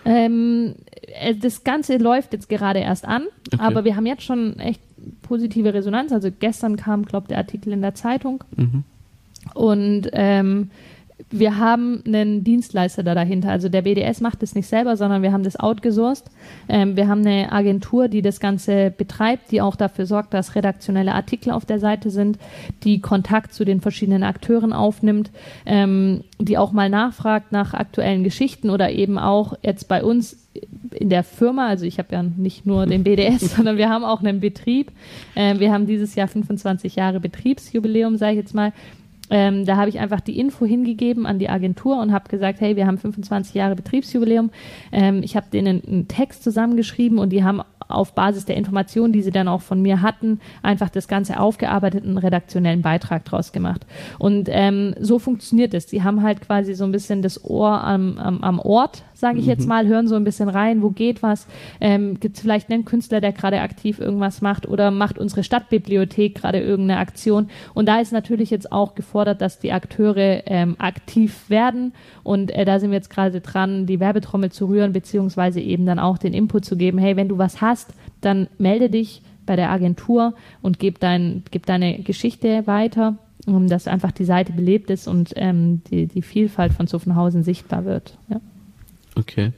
ähm, 0.05 0.75
äh, 1.01 1.35
das 1.35 1.63
Ganze 1.63 1.97
läuft 1.97 2.33
jetzt 2.33 2.49
gerade 2.49 2.79
erst 2.79 3.05
an, 3.05 3.27
okay. 3.53 3.61
aber 3.61 3.83
wir 3.83 3.95
haben 3.95 4.05
jetzt 4.05 4.23
schon 4.23 4.57
echt 4.59 4.81
positive 5.21 5.73
Resonanz. 5.73 6.11
Also 6.11 6.29
gestern 6.37 6.77
kam, 6.77 7.05
glaube 7.05 7.27
der 7.27 7.37
Artikel 7.37 7.73
in 7.73 7.81
der 7.81 7.95
Zeitung. 7.95 8.43
Mhm. 8.55 8.83
Und 9.53 10.09
ähm, 10.13 10.71
wir 11.29 11.57
haben 11.57 12.03
einen 12.05 12.43
Dienstleister 12.43 13.03
da 13.03 13.15
dahinter. 13.15 13.49
Also 13.49 13.69
der 13.69 13.81
BDS 13.81 14.21
macht 14.21 14.41
das 14.43 14.55
nicht 14.55 14.67
selber, 14.67 14.95
sondern 14.97 15.23
wir 15.23 15.31
haben 15.31 15.43
das 15.43 15.59
outgesourced. 15.59 16.25
Ähm, 16.69 16.95
wir 16.95 17.07
haben 17.07 17.25
eine 17.25 17.51
Agentur, 17.51 18.07
die 18.07 18.21
das 18.21 18.39
Ganze 18.39 18.91
betreibt, 18.91 19.51
die 19.51 19.61
auch 19.61 19.75
dafür 19.75 20.05
sorgt, 20.05 20.33
dass 20.33 20.55
redaktionelle 20.55 21.13
Artikel 21.13 21.51
auf 21.51 21.65
der 21.65 21.79
Seite 21.79 22.11
sind, 22.11 22.37
die 22.83 23.01
Kontakt 23.01 23.53
zu 23.53 23.65
den 23.65 23.81
verschiedenen 23.81 24.23
Akteuren 24.23 24.73
aufnimmt, 24.73 25.31
ähm, 25.65 26.23
die 26.39 26.57
auch 26.57 26.71
mal 26.71 26.89
nachfragt 26.89 27.51
nach 27.51 27.73
aktuellen 27.73 28.23
Geschichten 28.23 28.69
oder 28.69 28.91
eben 28.91 29.17
auch 29.17 29.53
jetzt 29.63 29.87
bei 29.87 30.03
uns 30.03 30.37
in 30.91 31.09
der 31.09 31.23
Firma, 31.23 31.67
also 31.67 31.85
ich 31.85 31.99
habe 31.99 32.13
ja 32.13 32.23
nicht 32.23 32.65
nur 32.65 32.85
den 32.85 33.03
BDS, 33.03 33.55
sondern 33.55 33.77
wir 33.77 33.89
haben 33.89 34.03
auch 34.03 34.21
einen 34.21 34.39
Betrieb. 34.39 34.91
Ähm, 35.35 35.59
wir 35.59 35.71
haben 35.73 35.87
dieses 35.87 36.15
Jahr 36.15 36.27
25 36.27 36.95
Jahre 36.95 37.19
Betriebsjubiläum, 37.19 38.17
sage 38.17 38.33
ich 38.33 38.37
jetzt 38.39 38.53
mal. 38.53 38.71
Ähm, 39.29 39.65
da 39.65 39.77
habe 39.77 39.89
ich 39.89 39.99
einfach 39.99 40.21
die 40.21 40.39
Info 40.39 40.65
hingegeben 40.65 41.25
an 41.25 41.39
die 41.39 41.49
Agentur 41.49 42.01
und 42.01 42.11
habe 42.11 42.29
gesagt, 42.29 42.61
hey, 42.61 42.75
wir 42.75 42.87
haben 42.87 42.97
25 42.97 43.53
Jahre 43.53 43.75
Betriebsjubiläum. 43.75 44.51
Ähm, 44.91 45.21
ich 45.23 45.35
habe 45.35 45.47
denen 45.51 45.83
einen 45.85 46.07
Text 46.07 46.43
zusammengeschrieben 46.43 47.17
und 47.17 47.29
die 47.29 47.43
haben 47.43 47.61
auf 47.87 48.13
Basis 48.13 48.45
der 48.45 48.57
Informationen, 48.57 49.13
die 49.13 49.21
sie 49.21 49.31
dann 49.31 49.47
auch 49.47 49.61
von 49.61 49.81
mir 49.81 50.01
hatten, 50.01 50.39
einfach 50.61 50.89
das 50.89 51.07
Ganze 51.07 51.39
aufgearbeitet 51.39 52.03
und 52.03 52.09
einen 52.09 52.17
redaktionellen 52.17 52.81
Beitrag 52.81 53.25
draus 53.25 53.51
gemacht. 53.51 53.85
Und 54.19 54.49
ähm, 54.51 54.93
so 54.99 55.19
funktioniert 55.19 55.73
es. 55.73 55.89
Sie 55.89 56.03
haben 56.03 56.21
halt 56.21 56.41
quasi 56.41 56.73
so 56.73 56.83
ein 56.83 56.91
bisschen 56.91 57.21
das 57.21 57.43
Ohr 57.43 57.83
am, 57.83 58.17
am, 58.17 58.43
am 58.43 58.59
Ort, 58.59 59.03
sage 59.17 59.39
ich 59.39 59.45
mhm. 59.45 59.51
jetzt 59.51 59.67
mal, 59.67 59.87
hören 59.87 60.07
so 60.07 60.15
ein 60.15 60.23
bisschen 60.23 60.49
rein, 60.49 60.81
wo 60.81 60.89
geht 60.89 61.23
was, 61.23 61.47
ähm, 61.81 62.19
gibt 62.19 62.35
es 62.35 62.41
vielleicht 62.41 62.71
einen 62.71 62.85
Künstler, 62.85 63.19
der 63.19 63.31
gerade 63.31 63.61
aktiv 63.61 63.99
irgendwas 63.99 64.41
macht 64.41 64.67
oder 64.67 64.91
macht 64.91 65.17
unsere 65.17 65.43
Stadtbibliothek 65.43 66.35
gerade 66.35 66.59
irgendeine 66.59 66.99
Aktion. 66.99 67.49
Und 67.73 67.87
da 67.87 67.99
ist 67.99 68.11
natürlich 68.11 68.51
jetzt 68.51 68.71
auch 68.71 68.95
gefordert, 68.95 69.41
dass 69.41 69.59
die 69.59 69.71
Akteure 69.71 70.43
ähm, 70.45 70.75
aktiv 70.77 71.49
werden 71.49 71.93
und 72.23 72.51
äh, 72.51 72.65
da 72.65 72.79
sind 72.79 72.91
wir 72.91 72.97
jetzt 72.97 73.09
gerade 73.09 73.41
dran, 73.41 73.85
die 73.85 73.99
Werbetrommel 73.99 74.51
zu 74.51 74.65
rühren, 74.65 74.93
beziehungsweise 74.93 75.59
eben 75.59 75.85
dann 75.85 75.99
auch 75.99 76.17
den 76.17 76.33
Input 76.33 76.65
zu 76.65 76.77
geben, 76.77 76.97
hey, 76.97 77.15
wenn 77.15 77.27
du 77.27 77.37
was 77.37 77.61
hast, 77.61 77.93
dann 78.21 78.47
melde 78.57 78.89
dich 78.89 79.21
bei 79.45 79.55
der 79.55 79.71
Agentur 79.71 80.35
und 80.61 80.77
gib, 80.77 80.99
dein, 80.99 81.43
gib 81.49 81.65
deine 81.65 81.99
Geschichte 82.03 82.67
weiter, 82.67 83.17
um 83.47 83.67
dass 83.67 83.87
einfach 83.87 84.11
die 84.11 84.25
Seite 84.25 84.53
belebt 84.53 84.91
ist 84.91 85.07
und 85.07 85.33
ähm, 85.35 85.81
die, 85.89 86.05
die 86.05 86.21
Vielfalt 86.21 86.73
von 86.73 86.85
Zuffenhausen 86.85 87.43
sichtbar 87.43 87.85
wird. 87.85 88.17
Ja. 88.29 88.41
Okay. 89.17 89.51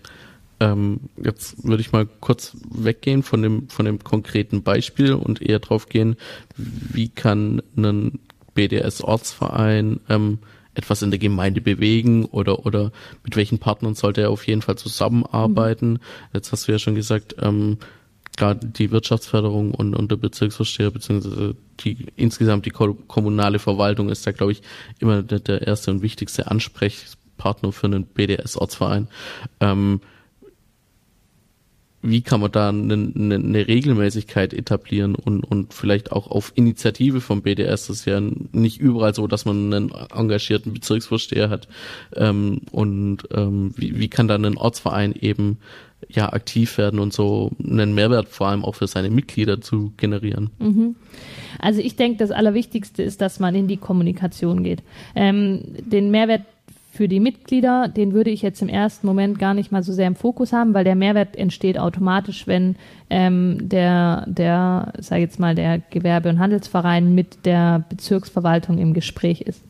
Ähm, 0.60 1.02
jetzt 1.24 1.64
würde 1.66 1.82
ich 1.82 1.92
mal 1.92 2.08
kurz 2.20 2.58
weggehen 2.70 3.24
von 3.24 3.42
dem, 3.42 3.70
von 3.70 3.86
dem 3.86 4.04
konkreten 4.04 4.62
Beispiel 4.64 5.14
und 5.14 5.42
eher 5.42 5.60
drauf 5.60 5.88
gehen, 5.88 6.18
wie 6.58 7.10
kann 7.10 7.62
ein 7.78 8.20
BDS-Ortsverein 8.56 10.02
ähm, 10.10 10.40
etwas 10.74 11.02
in 11.02 11.12
der 11.12 11.20
Gemeinde 11.20 11.62
bewegen 11.62 12.26
oder, 12.26 12.66
oder 12.66 12.92
mit 13.24 13.36
welchen 13.36 13.60
Partnern 13.60 13.96
sollte 13.96 14.22
er 14.22 14.32
auf 14.32 14.48
jeden 14.48 14.62
Fall 14.62 14.78
zusammenarbeiten. 14.78 15.94
Mhm. 15.94 16.00
Jetzt 16.34 16.52
hast 16.52 16.68
du 16.68 16.72
ja 16.74 16.80
schon 16.80 16.96
gesagt, 16.96 17.36
ähm, 17.40 17.78
gerade 18.36 18.66
die 18.68 18.92
Wirtschaftsförderung 18.92 19.74
und, 19.74 19.96
und 19.96 20.12
der 20.12 20.18
Bezirksvorsteher 20.18 20.92
beziehungsweise 20.92 21.56
die 21.82 22.06
insgesamt 22.16 22.66
die 22.66 22.72
kommunale 22.72 23.60
Verwaltung 23.60 24.08
ist 24.08 24.26
da 24.26 24.32
glaube 24.32 24.54
ich 24.54 24.62
immer 25.00 25.24
der, 25.24 25.40
der 25.40 25.68
erste 25.68 25.92
und 25.92 26.02
wichtigste 26.02 26.50
Ansprechpartner 26.50 27.20
für 27.72 27.88
einen 27.88 28.06
BDS-Ortsverein. 28.06 29.08
Ähm, 29.60 30.02
wie 32.02 32.22
kann 32.22 32.40
man 32.40 32.52
da 32.52 32.70
eine, 32.70 32.94
eine, 32.94 33.68
Regelmäßigkeit 33.68 34.54
etablieren 34.54 35.16
und, 35.16 35.44
und 35.44 35.74
vielleicht 35.74 36.12
auch 36.12 36.32
auf 36.32 36.54
Initiative 36.56 37.20
vom 37.20 37.42
BDS. 37.42 37.88
Das 37.88 37.98
ist 37.98 38.06
ja 38.06 38.22
nicht 38.22 38.80
überall 38.80 39.14
so, 39.14 39.28
dass 39.28 39.46
man 39.46 39.74
einen 39.74 39.92
engagierten 39.92 40.74
Bezirksvorsteher 40.74 41.50
hat. 41.50 41.68
Ähm, 42.16 42.62
und 42.72 43.24
ähm, 43.34 43.74
wie, 43.76 44.00
wie 44.00 44.08
kann 44.08 44.30
da 44.30 44.36
ein 44.36 44.58
Ortsverein 44.58 45.14
eben 45.14 45.58
ja 46.08 46.32
aktiv 46.32 46.78
werden 46.78 47.00
und 47.00 47.12
so 47.12 47.52
einen 47.62 47.94
Mehrwert 47.94 48.30
vor 48.30 48.48
allem 48.48 48.64
auch 48.64 48.76
für 48.76 48.88
seine 48.88 49.10
Mitglieder 49.10 49.60
zu 49.60 49.92
generieren? 49.98 50.52
Mhm. 50.60 50.96
Also 51.60 51.82
ich 51.82 51.98
denke, 51.98 52.20
das 52.20 52.32
Allerwichtigste 52.32 53.04
ist, 53.04 53.20
dass 53.20 53.42
man 53.42 53.56
in 53.56 53.68
die 53.68 53.78
Kommunikation 53.78 54.64
geht. 54.64 54.84
Ähm, 55.16 55.64
den 55.80 56.12
Mehrwert 56.12 56.44
für 57.00 57.08
die 57.08 57.22
Mitglieder, 57.22 57.88
den 57.88 58.12
würde 58.12 58.30
ich 58.30 58.42
jetzt 58.42 58.62
im 58.62 58.68
ersten 58.68 59.08
Moment 59.08 59.40
gar 59.40 59.54
nicht 59.54 59.72
mal 59.72 59.84
so 59.84 59.94
sehr 59.94 60.06
im 60.06 60.18
Fokus 60.18 60.52
haben, 60.52 60.74
weil 60.74 60.84
der 60.84 60.96
Mehrwert 60.96 61.38
entsteht 61.38 61.80
automatisch, 61.80 62.46
wenn 62.46 62.76
ähm, 63.10 63.58
der, 63.62 64.26
der, 64.28 64.92
sag 64.98 65.20
jetzt 65.20 65.40
mal, 65.40 65.56
der 65.56 65.80
Gewerbe- 65.80 66.28
und 66.28 66.40
Handelsverein 66.40 67.16
mit 67.16 67.46
der 67.46 67.86
Bezirksverwaltung 67.88 68.80
im 68.80 68.94
Gespräch 68.94 69.40
ist. 69.40 69.64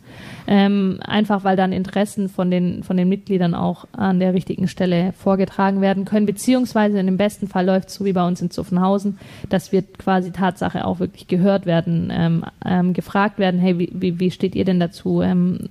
Ähm, 0.51 0.97
einfach 1.03 1.43
weil 1.43 1.55
dann 1.55 1.71
Interessen 1.71 2.27
von 2.27 2.49
den, 2.49 2.81
von 2.81 2.97
den 2.97 3.07
Mitgliedern 3.07 3.53
auch 3.53 3.85
an 3.91 4.19
der 4.19 4.33
richtigen 4.33 4.67
Stelle 4.67 5.13
vorgetragen 5.13 5.79
werden 5.79 6.05
können, 6.05 6.25
beziehungsweise 6.25 6.99
in 6.99 7.05
dem 7.05 7.17
besten 7.17 7.47
Fall 7.47 7.67
läuft 7.67 7.89
es 7.89 7.93
so 7.93 8.03
wie 8.03 8.13
bei 8.13 8.25
uns 8.25 8.41
in 8.41 8.49
Zuffenhausen, 8.49 9.19
dass 9.49 9.71
wir 9.71 9.83
quasi 9.83 10.31
Tatsache 10.31 10.85
auch 10.85 10.99
wirklich 10.99 11.27
gehört 11.27 11.67
werden, 11.67 12.11
ähm, 12.11 12.43
ähm, 12.65 12.93
gefragt 12.93 13.37
werden, 13.37 13.59
hey, 13.59 13.77
wie, 13.77 13.91
wie, 13.93 14.19
wie 14.19 14.31
steht 14.31 14.55
ihr 14.55 14.65
denn 14.65 14.79
dazu? 14.79 15.21
Ähm, 15.21 15.69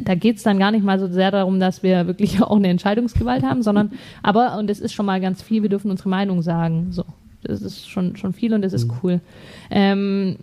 da 0.00 0.14
geht 0.14 0.36
es 0.36 0.44
dann 0.44 0.60
gar 0.60 0.70
nicht 0.70 0.84
mal 0.84 1.00
so 1.00 1.08
sehr 1.08 1.32
darum, 1.32 1.58
dass 1.58 1.82
wir 1.82 2.06
wirklich 2.06 2.40
auch 2.44 2.56
eine 2.56 2.68
Entscheidungsgewalt 2.68 3.42
haben, 3.42 3.64
sondern 3.64 3.90
aber, 4.22 4.56
und 4.58 4.70
es 4.70 4.78
ist 4.78 4.92
schon 4.92 5.06
mal 5.06 5.20
ganz 5.20 5.42
viel, 5.42 5.62
wir 5.62 5.70
dürfen 5.70 5.90
unsere 5.90 6.08
Meinung 6.08 6.40
sagen. 6.40 6.92
So. 6.92 7.04
Das 7.42 7.62
ist 7.62 7.88
schon, 7.90 8.16
schon 8.16 8.32
viel 8.32 8.54
und 8.54 8.62
das 8.62 8.72
ist 8.72 8.86
mhm. 8.86 8.94
cool. 9.02 9.20
Ähm, 9.70 10.36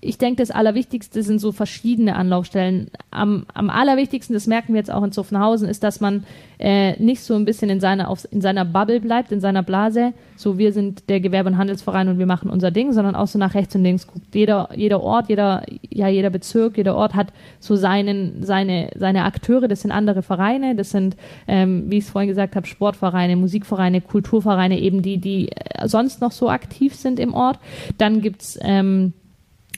ich 0.00 0.18
denke, 0.18 0.42
das 0.42 0.50
Allerwichtigste 0.50 1.22
sind 1.22 1.40
so 1.40 1.50
verschiedene 1.50 2.14
Anlaufstellen. 2.14 2.90
Am, 3.10 3.46
am 3.52 3.68
allerwichtigsten, 3.68 4.32
das 4.32 4.46
merken 4.46 4.72
wir 4.72 4.78
jetzt 4.78 4.92
auch 4.92 5.02
in 5.02 5.10
Zuffenhausen, 5.10 5.68
ist, 5.68 5.82
dass 5.82 6.00
man 6.00 6.24
äh, 6.58 7.00
nicht 7.02 7.22
so 7.22 7.34
ein 7.34 7.44
bisschen 7.44 7.68
in 7.68 7.80
seiner, 7.80 8.08
auf, 8.08 8.26
in 8.30 8.40
seiner 8.40 8.64
Bubble 8.64 9.00
bleibt, 9.00 9.32
in 9.32 9.40
seiner 9.40 9.62
Blase. 9.62 10.12
So, 10.36 10.56
wir 10.56 10.72
sind 10.72 11.08
der 11.08 11.20
Gewerbe- 11.20 11.50
und 11.50 11.58
Handelsverein 11.58 12.08
und 12.08 12.18
wir 12.18 12.26
machen 12.26 12.48
unser 12.48 12.70
Ding, 12.70 12.92
sondern 12.92 13.16
auch 13.16 13.26
so 13.26 13.38
nach 13.38 13.54
rechts 13.54 13.74
und 13.74 13.82
links 13.82 14.06
guckt. 14.06 14.34
Jeder, 14.34 14.68
jeder 14.74 15.02
Ort, 15.02 15.28
jeder, 15.28 15.64
ja, 15.90 16.06
jeder 16.06 16.30
Bezirk, 16.30 16.76
jeder 16.76 16.94
Ort 16.94 17.14
hat 17.14 17.32
so 17.58 17.74
seinen, 17.74 18.44
seine, 18.44 18.90
seine 18.96 19.24
Akteure. 19.24 19.66
Das 19.66 19.82
sind 19.82 19.90
andere 19.90 20.22
Vereine. 20.22 20.76
Das 20.76 20.90
sind, 20.90 21.16
ähm, 21.48 21.90
wie 21.90 21.98
ich 21.98 22.04
es 22.04 22.10
vorhin 22.10 22.28
gesagt 22.28 22.54
habe, 22.54 22.66
Sportvereine, 22.66 23.34
Musikvereine, 23.34 24.00
Kulturvereine, 24.00 24.78
eben 24.78 25.02
die, 25.02 25.18
die 25.18 25.50
äh, 25.50 25.88
sonst 25.88 26.20
noch 26.20 26.32
so 26.32 26.48
aktiv 26.48 26.94
sind 26.94 27.18
im 27.18 27.34
Ort. 27.34 27.58
Dann 27.98 28.20
gibt's 28.20 28.58
ähm, 28.62 29.12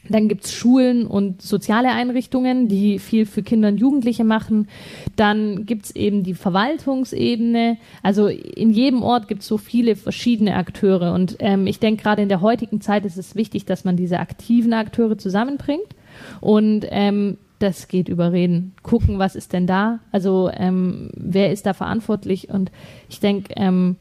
dann 0.09 0.29
gibt's 0.29 0.53
Schulen 0.53 1.07
und 1.07 1.43
soziale 1.43 1.91
Einrichtungen, 1.91 2.69
die 2.69 2.99
viel 2.99 3.27
für 3.27 3.43
Kinder 3.43 3.69
und 3.69 3.79
Jugendliche 3.79 4.25
machen. 4.25 4.69
Dann 5.17 5.67
gibt's 5.67 5.91
eben 5.91 6.23
die 6.23 6.35
Verwaltungsebene. 6.35 7.77
Also 8.03 8.29
in 8.29 8.71
jedem 8.71 9.03
Ort 9.03 9.29
gibt's 9.29 9.47
so 9.47 9.59
viele 9.59 9.97
verschiedene 9.97 10.57
Akteure. 10.57 11.13
Und 11.13 11.37
ähm, 11.41 11.67
ich 11.67 11.79
denke, 11.79 12.03
gerade 12.03 12.23
in 12.23 12.29
der 12.29 12.41
heutigen 12.41 12.81
Zeit 12.81 13.05
ist 13.05 13.19
es 13.19 13.35
wichtig, 13.35 13.67
dass 13.67 13.85
man 13.85 13.97
diese 13.97 14.19
aktiven 14.19 14.73
Akteure 14.73 15.19
zusammenbringt. 15.19 15.95
Und 16.41 16.87
ähm, 16.89 17.37
das 17.61 17.89
geht 17.89 18.09
über 18.09 18.33
Reden. 18.33 18.73
Gucken, 18.83 19.19
was 19.19 19.37
ist 19.37 19.53
denn 19.53 19.67
da? 19.67 20.01
Also 20.13 20.51
ähm, 20.53 21.11
wer 21.15 21.53
ist 21.53 21.67
da 21.67 21.75
verantwortlich? 21.75 22.49
Und 22.49 22.73
ich 23.09 23.21
denke, 23.21 23.53
ähm, 23.57 23.97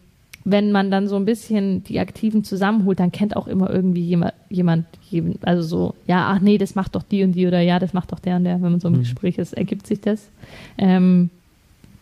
wenn 0.45 0.71
man 0.71 0.89
dann 0.89 1.07
so 1.07 1.15
ein 1.15 1.25
bisschen 1.25 1.83
die 1.83 1.99
Aktiven 1.99 2.43
zusammenholt, 2.43 2.99
dann 2.99 3.11
kennt 3.11 3.35
auch 3.35 3.47
immer 3.47 3.69
irgendwie 3.69 4.03
jemand, 4.03 4.33
jemand, 4.49 4.85
also 5.41 5.61
so, 5.61 5.95
ja, 6.07 6.27
ach 6.29 6.39
nee, 6.39 6.57
das 6.57 6.75
macht 6.75 6.95
doch 6.95 7.03
die 7.03 7.23
und 7.23 7.33
die 7.33 7.47
oder 7.47 7.59
ja, 7.59 7.79
das 7.79 7.93
macht 7.93 8.11
doch 8.11 8.19
der 8.19 8.37
und 8.37 8.45
der, 8.45 8.61
wenn 8.61 8.71
man 8.71 8.79
so 8.79 8.87
im 8.87 8.95
mhm. 8.95 8.99
Gespräch 8.99 9.37
ist, 9.37 9.53
ergibt 9.53 9.85
sich 9.85 10.01
das. 10.01 10.29
Ähm, 10.77 11.29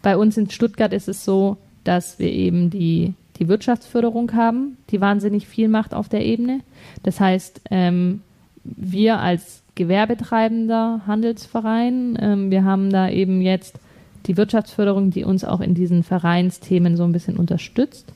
bei 0.01 0.17
uns 0.17 0.37
in 0.37 0.49
Stuttgart 0.49 0.93
ist 0.93 1.07
es 1.07 1.25
so, 1.25 1.57
dass 1.83 2.19
wir 2.19 2.31
eben 2.31 2.69
die, 2.69 3.13
die 3.39 3.47
Wirtschaftsförderung 3.47 4.33
haben, 4.33 4.77
die 4.91 5.01
wahnsinnig 5.01 5.47
viel 5.47 5.67
macht 5.67 5.93
auf 5.93 6.07
der 6.07 6.25
Ebene. 6.25 6.61
Das 7.03 7.19
heißt, 7.19 7.61
ähm, 7.71 8.21
wir 8.63 9.19
als 9.19 9.63
gewerbetreibender 9.75 11.01
Handelsverein, 11.07 12.17
ähm, 12.21 12.51
wir 12.51 12.63
haben 12.63 12.91
da 12.91 13.09
eben 13.09 13.41
jetzt 13.41 13.79
die 14.27 14.37
Wirtschaftsförderung, 14.37 15.11
die 15.11 15.23
uns 15.23 15.43
auch 15.43 15.61
in 15.61 15.73
diesen 15.73 16.03
Vereinsthemen 16.03 16.97
so 16.97 17.03
ein 17.03 17.13
bisschen 17.13 17.37
unterstützt 17.37 18.11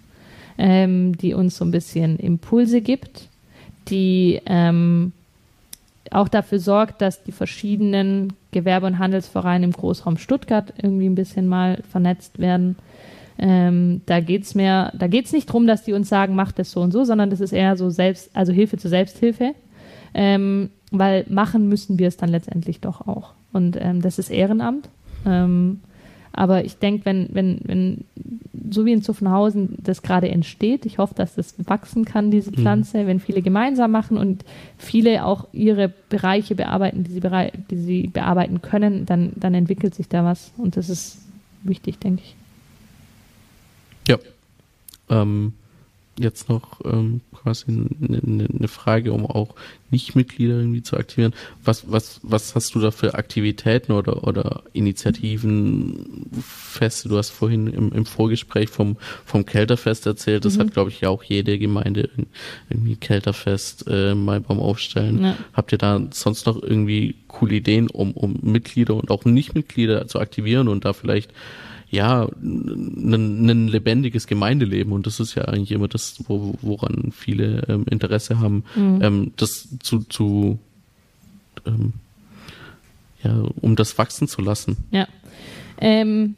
ähm, 0.58 1.17
die 1.17 1.34
uns 1.34 1.58
so 1.58 1.65
ein 1.65 1.72
bisschen 1.72 2.17
Impulse 2.17 2.81
gibt, 2.81 3.27
die 3.88 4.41
ähm, 4.46 5.13
auch 6.12 6.27
dafür 6.27 6.60
sorgt, 6.60 7.01
dass 7.01 7.24
die 7.24 7.31
verschiedenen 7.31 8.34
Gewerbe- 8.51 8.88
und 8.88 9.00
Handelsvereine 9.00 9.65
im 9.65 9.72
Großraum 9.72 10.17
Stuttgart 10.17 10.74
irgendwie 10.81 11.08
ein 11.08 11.15
bisschen 11.15 11.48
mal 11.48 11.81
vernetzt 11.89 12.39
werden. 12.39 12.75
Ähm, 13.38 14.01
da 14.05 14.20
geht's 14.20 14.53
mehr, 14.55 14.91
da 14.96 15.08
geht's 15.08 15.31
nicht 15.31 15.50
darum, 15.50 15.65
dass 15.67 15.84
die 15.84 15.93
uns 15.93 16.10
sagen, 16.10 16.36
macht 16.36 16.60
das 16.60 16.72
so 16.72 16.81
und 16.81 16.91
so, 16.91 17.05
sondern 17.05 17.29
das 17.29 17.39
ist 17.39 17.53
eher 17.53 17.77
so 17.77 17.89
Selbst, 17.89 18.29
also 18.34 18.51
Hilfe 18.51 18.77
zur 18.77 18.89
Selbsthilfe, 18.89 19.55
ähm, 20.13 20.70
weil 20.91 21.25
machen 21.29 21.67
müssen 21.70 21.98
wir 21.98 22.08
es 22.08 22.17
dann 22.17 22.29
letztendlich 22.29 22.81
doch 22.81 23.08
auch. 23.08 23.31
Und 23.53 23.77
ähm, 23.79 24.01
das 24.01 24.20
ist 24.20 24.29
Ehrenamt. 24.29 24.89
Ähm, 25.25 25.79
aber 26.34 26.63
ich 26.65 26.77
denke, 26.77 27.05
wenn, 27.05 27.29
wenn, 27.31 27.60
wenn, 27.63 28.05
so 28.71 28.85
wie 28.85 28.93
in 28.93 29.03
Zuffenhausen 29.03 29.75
das 29.79 30.01
gerade 30.01 30.29
entsteht, 30.29 30.85
ich 30.85 30.97
hoffe, 30.97 31.13
dass 31.13 31.35
das 31.35 31.53
wachsen 31.67 32.05
kann, 32.05 32.31
diese 32.31 32.51
mhm. 32.51 32.55
Pflanze, 32.55 33.03
mhm. 33.03 33.07
wenn 33.07 33.19
viele 33.19 33.41
gemeinsam 33.41 33.91
machen 33.91 34.17
und 34.17 34.45
viele 34.77 35.25
auch 35.25 35.47
ihre 35.51 35.89
Bereiche 36.09 36.55
bearbeiten, 36.55 37.03
die 37.03 37.11
sie, 37.11 37.21
die 37.69 37.77
sie 37.77 38.07
bearbeiten 38.07 38.61
können, 38.61 39.05
dann, 39.05 39.33
dann 39.35 39.53
entwickelt 39.53 39.93
sich 39.93 40.07
da 40.07 40.23
was. 40.23 40.51
Und 40.57 40.77
das 40.77 40.89
ist 40.89 41.19
wichtig, 41.63 41.99
denke 41.99 42.23
ich. 42.23 42.35
Ja. 44.07 44.17
Ähm, 45.09 45.53
jetzt 46.20 46.50
noch 46.50 46.82
ähm, 46.84 47.22
quasi 47.34 47.65
eine, 47.68 48.48
eine 48.50 48.68
Frage, 48.68 49.13
um 49.13 49.25
auch 49.25 49.56
Nichtmitglieder 49.89 50.56
irgendwie 50.56 50.84
zu 50.84 50.98
aktivieren. 50.98 51.34
Was, 51.63 51.91
was, 51.91 52.20
was 52.24 52.53
hast 52.56 52.75
du 52.75 52.80
da 52.80 52.91
für 52.91 53.15
Aktivitäten 53.15 53.94
oder, 53.94 54.27
oder 54.27 54.63
Initiativen, 54.74 56.30
Feste? 56.41 57.10
Du 57.10 57.18
hast 57.18 57.30
vorhin 57.30 57.68
im, 57.68 57.91
im 57.91 58.06
Vorgespräch 58.06 58.70
vom, 58.70 58.98
vom 59.25 59.46
Kälterfest 59.46 60.06
erzählt. 60.06 60.46
Das 60.46 60.58
mhm. 60.58 60.62
hat, 60.62 60.74
glaube 60.74 60.89
ich, 60.89 61.01
ja 61.01 61.10
auch 61.10 61.24
jede 61.24 61.58
Gemeinde 61.58 62.10
irgendwie 62.70 62.96
Kälterfest 62.96 63.86
äh, 63.88 64.13
mal 64.13 64.39
beim 64.41 64.60
Aufstellen. 64.60 65.24
Ja. 65.24 65.38
Habt 65.53 65.72
ihr 65.72 65.77
da 65.77 66.01
sonst 66.12 66.46
noch 66.46 66.62
irgendwie 66.62 67.15
coole 67.27 67.56
Ideen, 67.56 67.89
um, 67.89 68.12
um 68.12 68.38
Mitglieder 68.41 68.96
und 68.96 69.12
auch 69.12 69.25
Nichtmitglieder 69.25 70.08
zu 70.08 70.20
aktivieren 70.20 70.68
und 70.68 70.86
da 70.86 70.94
vielleicht 70.94 71.32
ja, 71.91 72.27
ein, 72.41 73.67
lebendiges 73.67 74.25
Gemeindeleben 74.25 74.93
und 74.93 75.05
das 75.05 75.19
ist 75.19 75.36
ja 75.36 75.43
eigentlich 75.43 75.74
immer 75.74 75.89
das, 75.89 76.24
wo, 76.27 76.55
woran 76.62 77.12
viele 77.12 77.63
ähm, 77.67 77.86
Interesse 77.89 78.39
haben, 78.39 78.63
mhm. 78.75 79.00
ähm, 79.01 79.33
das 79.36 79.67
zu, 79.83 80.00
zu 80.00 80.57
ähm, 81.65 81.93
ja, 83.24 83.43
um 83.60 83.75
das 83.75 83.98
wachsen 83.98 84.29
zu 84.29 84.41
lassen. 84.41 84.77
Ja. 84.91 85.07
Ähm, 85.79 86.36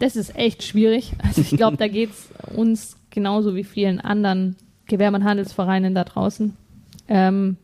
das 0.00 0.16
ist 0.16 0.34
echt 0.34 0.64
schwierig. 0.64 1.12
Also 1.22 1.40
ich 1.42 1.50
glaube, 1.50 1.76
da 1.76 1.86
geht 1.86 2.10
es 2.10 2.28
uns 2.56 2.96
genauso 3.10 3.54
wie 3.54 3.64
vielen 3.64 4.00
anderen 4.00 4.56
Gewerbe- 4.86 5.18
und 5.18 5.24
Handelsvereinen 5.24 5.94
da 5.94 6.02
draußen. 6.02 6.56
Ähm, 7.06 7.56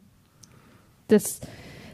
das, 1.09 1.41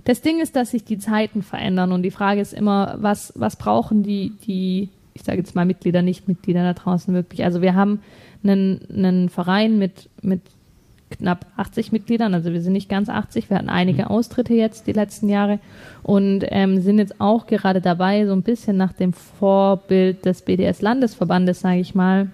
das 0.05 0.21
Ding 0.21 0.41
ist, 0.41 0.57
dass 0.57 0.73
sich 0.73 0.85
die 0.85 0.99
Zeiten 0.99 1.43
verändern 1.43 1.91
und 1.93 2.03
die 2.03 2.11
Frage 2.11 2.43
ist 2.43 2.53
immer, 2.53 2.97
was, 2.99 3.33
was 3.35 3.57
brauchen 3.57 4.03
die, 4.03 4.33
die 4.47 4.91
ich 5.15 5.23
sage 5.23 5.39
jetzt 5.39 5.55
mal 5.55 5.65
Mitglieder, 5.65 6.03
nicht 6.03 6.29
Mitglieder 6.29 6.63
da 6.63 6.73
draußen 6.73 7.13
wirklich. 7.15 7.45
Also 7.45 7.63
wir 7.63 7.75
haben 7.75 8.01
einen, 8.43 8.81
einen 8.91 9.29
Verein 9.29 9.79
mit, 9.79 10.09
mit 10.23 10.41
knapp 11.11 11.47
80 11.57 11.93
Mitgliedern, 11.93 12.35
also 12.35 12.53
wir 12.53 12.61
sind 12.63 12.73
nicht 12.73 12.89
ganz 12.89 13.09
80, 13.09 13.51
wir 13.51 13.59
hatten 13.59 13.69
einige 13.69 14.03
mhm. 14.03 14.09
Austritte 14.09 14.55
jetzt 14.55 14.87
die 14.87 14.93
letzten 14.93 15.29
Jahre 15.29 15.59
und 16.03 16.45
ähm, 16.49 16.81
sind 16.81 16.99
jetzt 16.99 17.21
auch 17.21 17.47
gerade 17.47 17.81
dabei, 17.81 18.27
so 18.27 18.33
ein 18.33 18.43
bisschen 18.43 18.77
nach 18.77 18.93
dem 18.93 19.13
Vorbild 19.13 20.25
des 20.25 20.43
BDS-Landesverbandes, 20.43 21.61
sage 21.61 21.81
ich 21.81 21.95
mal, 21.95 22.31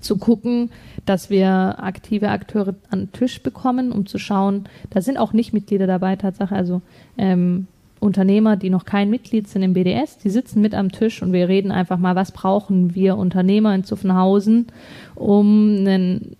zu 0.00 0.16
gucken, 0.16 0.70
dass 1.04 1.30
wir 1.30 1.76
aktive 1.78 2.28
Akteure 2.28 2.74
an 2.90 3.00
den 3.00 3.12
Tisch 3.12 3.42
bekommen, 3.42 3.92
um 3.92 4.06
zu 4.06 4.18
schauen, 4.18 4.64
da 4.90 5.00
sind 5.00 5.18
auch 5.18 5.32
nicht 5.32 5.52
Mitglieder 5.52 5.86
dabei, 5.86 6.16
Tatsache, 6.16 6.54
also 6.54 6.82
ähm, 7.18 7.66
Unternehmer, 8.00 8.56
die 8.56 8.70
noch 8.70 8.86
kein 8.86 9.10
Mitglied 9.10 9.46
sind 9.46 9.62
im 9.62 9.74
BDS, 9.74 10.18
die 10.18 10.30
sitzen 10.30 10.62
mit 10.62 10.74
am 10.74 10.90
Tisch 10.90 11.22
und 11.22 11.32
wir 11.32 11.48
reden 11.48 11.70
einfach 11.70 11.98
mal, 11.98 12.16
was 12.16 12.32
brauchen 12.32 12.94
wir 12.94 13.16
Unternehmer 13.16 13.74
in 13.74 13.84
Zuffenhausen, 13.84 14.68
um 15.14 15.76
einen 15.78 16.36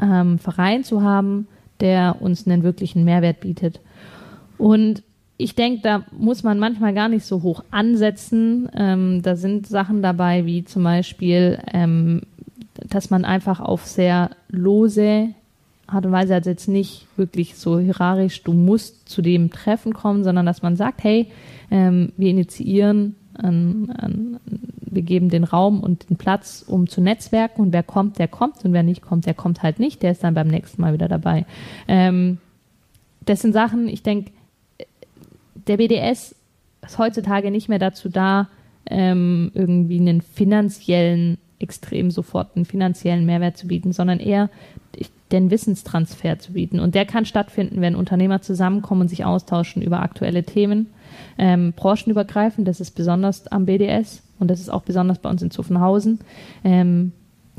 ähm, 0.00 0.38
Verein 0.38 0.84
zu 0.84 1.02
haben, 1.02 1.48
der 1.80 2.16
uns 2.20 2.46
einen 2.46 2.62
wirklichen 2.62 3.04
Mehrwert 3.04 3.40
bietet. 3.40 3.80
Und 4.58 5.02
ich 5.38 5.54
denke, 5.54 5.80
da 5.82 6.04
muss 6.12 6.42
man 6.42 6.58
manchmal 6.58 6.92
gar 6.92 7.08
nicht 7.08 7.24
so 7.24 7.42
hoch 7.42 7.64
ansetzen. 7.70 8.68
Ähm, 8.76 9.22
da 9.22 9.36
sind 9.36 9.66
Sachen 9.66 10.02
dabei, 10.02 10.44
wie 10.44 10.64
zum 10.64 10.84
Beispiel, 10.84 11.58
ähm, 11.72 12.22
dass 12.88 13.08
man 13.08 13.24
einfach 13.24 13.58
auf 13.58 13.86
sehr 13.86 14.30
lose 14.48 15.30
Art 15.92 16.06
und 16.06 16.12
Weise, 16.12 16.34
also 16.34 16.50
jetzt 16.50 16.68
nicht 16.68 17.06
wirklich 17.16 17.56
so 17.56 17.78
hierarchisch, 17.78 18.42
du 18.42 18.52
musst 18.52 19.08
zu 19.08 19.22
dem 19.22 19.50
Treffen 19.50 19.92
kommen, 19.92 20.24
sondern 20.24 20.46
dass 20.46 20.62
man 20.62 20.76
sagt, 20.76 21.04
hey, 21.04 21.30
ähm, 21.70 22.12
wir 22.16 22.30
initiieren, 22.30 23.16
an, 23.34 23.90
an, 23.96 24.40
wir 24.80 25.02
geben 25.02 25.28
den 25.28 25.44
Raum 25.44 25.80
und 25.80 26.10
den 26.10 26.16
Platz, 26.16 26.64
um 26.66 26.88
zu 26.88 27.00
netzwerken 27.00 27.62
und 27.62 27.72
wer 27.72 27.82
kommt, 27.82 28.18
der 28.18 28.28
kommt 28.28 28.64
und 28.64 28.72
wer 28.72 28.82
nicht 28.82 29.02
kommt, 29.02 29.26
der 29.26 29.34
kommt 29.34 29.62
halt 29.62 29.78
nicht, 29.78 30.02
der 30.02 30.12
ist 30.12 30.24
dann 30.24 30.34
beim 30.34 30.48
nächsten 30.48 30.82
Mal 30.82 30.92
wieder 30.92 31.08
dabei. 31.08 31.46
Ähm, 31.88 32.38
das 33.24 33.40
sind 33.40 33.52
Sachen, 33.52 33.88
ich 33.88 34.02
denke, 34.02 34.32
der 35.66 35.76
BDS 35.76 36.34
ist 36.82 36.98
heutzutage 36.98 37.50
nicht 37.50 37.68
mehr 37.68 37.78
dazu 37.78 38.08
da, 38.08 38.48
ähm, 38.86 39.52
irgendwie 39.54 40.00
einen 40.00 40.22
finanziellen 40.22 41.38
extrem 41.60 42.10
sofort 42.10 42.56
einen 42.56 42.64
finanziellen 42.64 43.26
Mehrwert 43.26 43.56
zu 43.56 43.68
bieten, 43.68 43.92
sondern 43.92 44.18
eher 44.18 44.50
den 45.30 45.50
Wissenstransfer 45.50 46.38
zu 46.38 46.54
bieten. 46.54 46.80
Und 46.80 46.94
der 46.94 47.06
kann 47.06 47.24
stattfinden, 47.24 47.80
wenn 47.80 47.94
Unternehmer 47.94 48.42
zusammenkommen 48.42 49.02
und 49.02 49.08
sich 49.08 49.24
austauschen 49.24 49.82
über 49.82 50.02
aktuelle 50.02 50.42
Themen, 50.42 50.88
ähm, 51.38 51.72
branchenübergreifend. 51.74 52.66
Das 52.66 52.80
ist 52.80 52.92
besonders 52.92 53.46
am 53.46 53.66
BDS 53.66 54.22
und 54.38 54.50
das 54.50 54.60
ist 54.60 54.70
auch 54.70 54.82
besonders 54.82 55.18
bei 55.18 55.30
uns 55.30 55.42
in 55.42 55.50
Zuffenhausen, 55.50 56.20
ähm, 56.64 57.12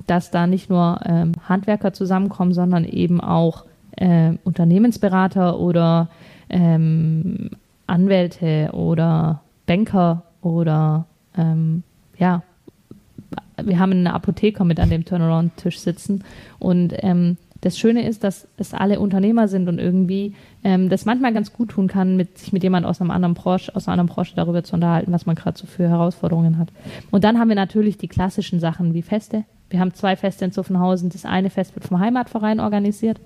dass 0.07 0.31
da 0.31 0.47
nicht 0.47 0.69
nur 0.69 0.99
ähm, 1.05 1.33
Handwerker 1.47 1.93
zusammenkommen, 1.93 2.53
sondern 2.53 2.85
eben 2.85 3.21
auch 3.21 3.65
äh, 3.97 4.33
Unternehmensberater 4.43 5.59
oder 5.59 6.09
ähm, 6.49 7.51
Anwälte 7.87 8.69
oder 8.73 9.41
Banker 9.65 10.23
oder 10.41 11.05
ähm, 11.37 11.83
ja, 12.17 12.43
wir 13.65 13.80
haben 13.80 13.91
einen 13.91 14.08
Apotheker 14.08 14.63
mit 14.63 14.80
an 14.80 14.89
dem 14.89 15.06
Turnaround-Tisch 15.06 15.80
sitzen 15.80 16.24
und 16.60 16.93
ähm, 16.97 17.38
das 17.62 17.78
Schöne 17.78 18.08
ist, 18.08 18.24
dass 18.24 18.47
es 18.58 18.74
alle 18.74 19.00
Unternehmer 19.00 19.47
sind 19.47 19.69
und 19.69 19.78
irgendwie 19.78 20.34
ähm, 20.63 20.89
das 20.89 21.06
manchmal 21.06 21.32
ganz 21.32 21.54
gut 21.54 21.69
tun 21.69 21.88
kann, 21.88 22.17
mit, 22.17 22.39
sich 22.39 22.52
mit 22.52 22.63
jemand 22.63 22.88
aus 22.88 23.00
einem 23.00 23.12
anderen 23.12 23.36
Branche, 23.36 23.76
aus 23.76 23.88
einer 23.88 23.93
anderen 23.93 24.15
Branche 24.15 24.34
darüber 24.36 24.63
zu 24.63 24.74
unterhalten, 24.74 25.12
was 25.12 25.28
man 25.28 25.36
gerade 25.36 25.60
so 25.60 25.67
für 25.67 25.88
Herausforderungen 25.88 26.58
hat. 26.58 26.69
Und 27.12 27.24
dann 27.24 27.39
haben 27.39 27.50
wir 27.50 27.56
natürlich 27.56 28.00
die 28.00 28.08
klassischen 28.08 28.60
Sachen 28.60 28.95
wie 28.95 29.04
Feste. 29.04 29.45
Wir 29.69 29.80
haben 29.80 29.93
zwei 29.93 30.15
Feste 30.15 30.43
in 30.43 30.52
Zuffenhausen. 30.52 31.10
Das 31.10 31.24
eine 31.24 31.52
Fest 31.52 31.76
wird 31.76 31.86
vom 31.86 32.00
Heimatverein 32.00 32.60
organisiert. 32.60 33.19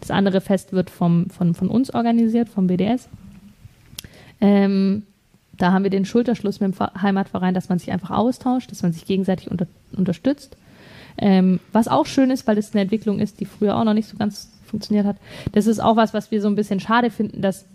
Das 0.00 0.10
andere 0.10 0.40
Fest 0.40 0.72
wird 0.72 0.90
vom, 0.90 1.30
von, 1.30 1.54
von 1.54 1.68
uns 1.68 1.94
organisiert, 1.94 2.48
vom 2.48 2.66
BDS. 2.66 3.08
Ähm, 4.40 5.04
da 5.58 5.72
haben 5.72 5.82
wir 5.82 5.90
den 5.90 6.04
Schulterschluss 6.04 6.60
mit 6.60 6.74
dem 6.74 7.02
Heimatverein, 7.02 7.54
dass 7.54 7.68
man 7.68 7.78
sich 7.78 7.90
einfach 7.92 8.10
austauscht, 8.10 8.70
dass 8.70 8.82
man 8.82 8.92
sich 8.92 9.04
gegenseitig 9.04 9.50
unter, 9.50 9.66
unterstützt. 9.96 10.56
Ähm, 11.18 11.58
was 11.72 11.88
auch 11.88 12.06
schön 12.06 12.30
ist, 12.30 12.46
weil 12.46 12.56
das 12.56 12.72
eine 12.72 12.82
Entwicklung 12.82 13.18
ist, 13.18 13.40
die 13.40 13.44
früher 13.44 13.76
auch 13.76 13.84
noch 13.84 13.94
nicht 13.94 14.08
so 14.08 14.16
ganz 14.16 14.52
funktioniert 14.64 15.04
hat. 15.04 15.16
Das 15.52 15.66
ist 15.66 15.80
auch 15.80 15.96
was, 15.96 16.14
was 16.14 16.30
wir 16.30 16.40
so 16.40 16.48
ein 16.48 16.54
bisschen 16.54 16.78
schade 16.78 17.10
finden, 17.10 17.42
dass 17.42 17.66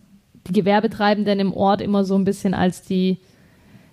die 0.48 0.54
Gewerbetreibenden 0.54 1.40
im 1.40 1.54
Ort 1.54 1.82
immer 1.82 2.06
so 2.06 2.16
ein 2.16 2.24
bisschen 2.24 2.54
als 2.54 2.84
die, 2.84 3.18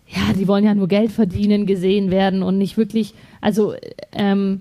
ja, 0.06 0.32
die 0.38 0.46
wollen 0.46 0.64
ja 0.64 0.74
nur 0.74 0.88
Geld 0.88 1.10
verdienen, 1.10 1.66
gesehen 1.66 2.10
werden 2.10 2.42
und 2.42 2.58
nicht 2.58 2.76
wirklich, 2.76 3.14
also 3.40 3.74
ähm, 4.12 4.60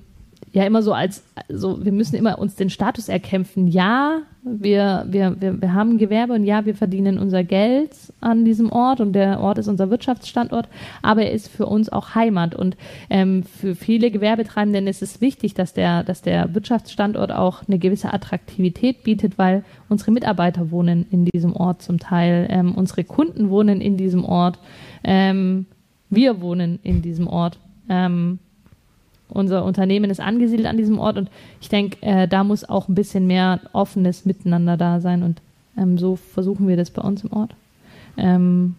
ja 0.52 0.66
immer 0.66 0.82
so 0.82 0.94
als, 0.94 1.24
so, 1.48 1.84
wir 1.84 1.92
müssen 1.92 2.16
immer 2.16 2.40
uns 2.40 2.56
den 2.56 2.70
Status 2.70 3.08
erkämpfen. 3.08 3.68
Ja, 3.68 4.22
wir, 4.44 5.06
wir, 5.08 5.36
wir, 5.40 5.62
wir 5.62 5.74
haben 5.74 5.98
Gewerbe 5.98 6.34
und 6.34 6.44
ja, 6.44 6.66
wir 6.66 6.74
verdienen 6.74 7.20
unser 7.20 7.44
Geld 7.44 7.92
an 8.20 8.46
diesem 8.46 8.72
Ort 8.72 9.00
und 9.00 9.14
der 9.14 9.40
Ort 9.42 9.58
ist 9.60 9.68
unser 9.68 9.90
Wirtschaftsstandort, 9.90 10.68
aber 11.02 11.24
er 11.24 11.32
ist 11.32 11.50
für 11.50 11.66
uns 11.66 11.90
auch 11.90 12.16
Heimat. 12.16 12.56
Und 12.56 12.78
ähm, 13.10 13.44
für 13.44 13.76
viele 13.76 14.10
Gewerbetreibenden 14.12 14.88
ist 14.88 15.02
es 15.02 15.22
wichtig, 15.22 15.54
dass 15.54 15.74
der, 15.74 16.04
dass 16.04 16.22
der 16.22 16.54
Wirtschaftsstandort 16.56 17.32
auch 17.32 17.68
eine 17.68 17.78
gewisse 17.78 18.14
Attraktivität 18.14 19.04
bietet, 19.04 19.38
weil 19.38 19.64
unsere 19.88 20.12
Mitarbeiter 20.12 20.72
wohnen 20.72 21.06
in 21.12 21.26
diesem 21.26 21.56
Ort 21.56 21.82
zum 21.82 22.00
Teil, 22.00 22.48
ähm, 22.50 22.74
unsere 22.74 23.04
Kunden 23.04 23.50
wohnen 23.50 23.82
in 23.82 23.98
diesem 23.98 24.26
Ort, 24.26 24.58
ähm, 25.04 25.68
wir 26.10 26.42
wohnen 26.42 26.80
in 26.82 27.04
diesem 27.04 27.28
Ort. 27.28 27.60
Ähm, 27.88 28.40
unser 29.30 29.64
Unternehmen 29.64 30.10
ist 30.10 30.20
angesiedelt 30.20 30.68
an 30.68 30.78
diesem 30.78 31.00
Ort 31.00 31.18
und 31.18 31.30
ich 31.62 31.70
denke, 31.70 31.98
äh, 32.02 32.28
da 32.28 32.44
muss 32.44 32.68
auch 32.68 32.88
ein 32.88 32.96
bisschen 32.96 33.28
mehr 33.28 33.60
offenes 33.74 34.26
Miteinander 34.26 34.76
da 34.76 35.00
sein 35.00 35.24
und 35.24 35.42
ähm, 35.78 35.98
so 35.98 36.16
versuchen 36.16 36.68
wir 36.68 36.78
das 36.78 36.92
bei 36.92 37.02
uns 37.02 37.24
im 37.24 37.32
Ort. 37.32 37.56
Ähm, 38.18 38.76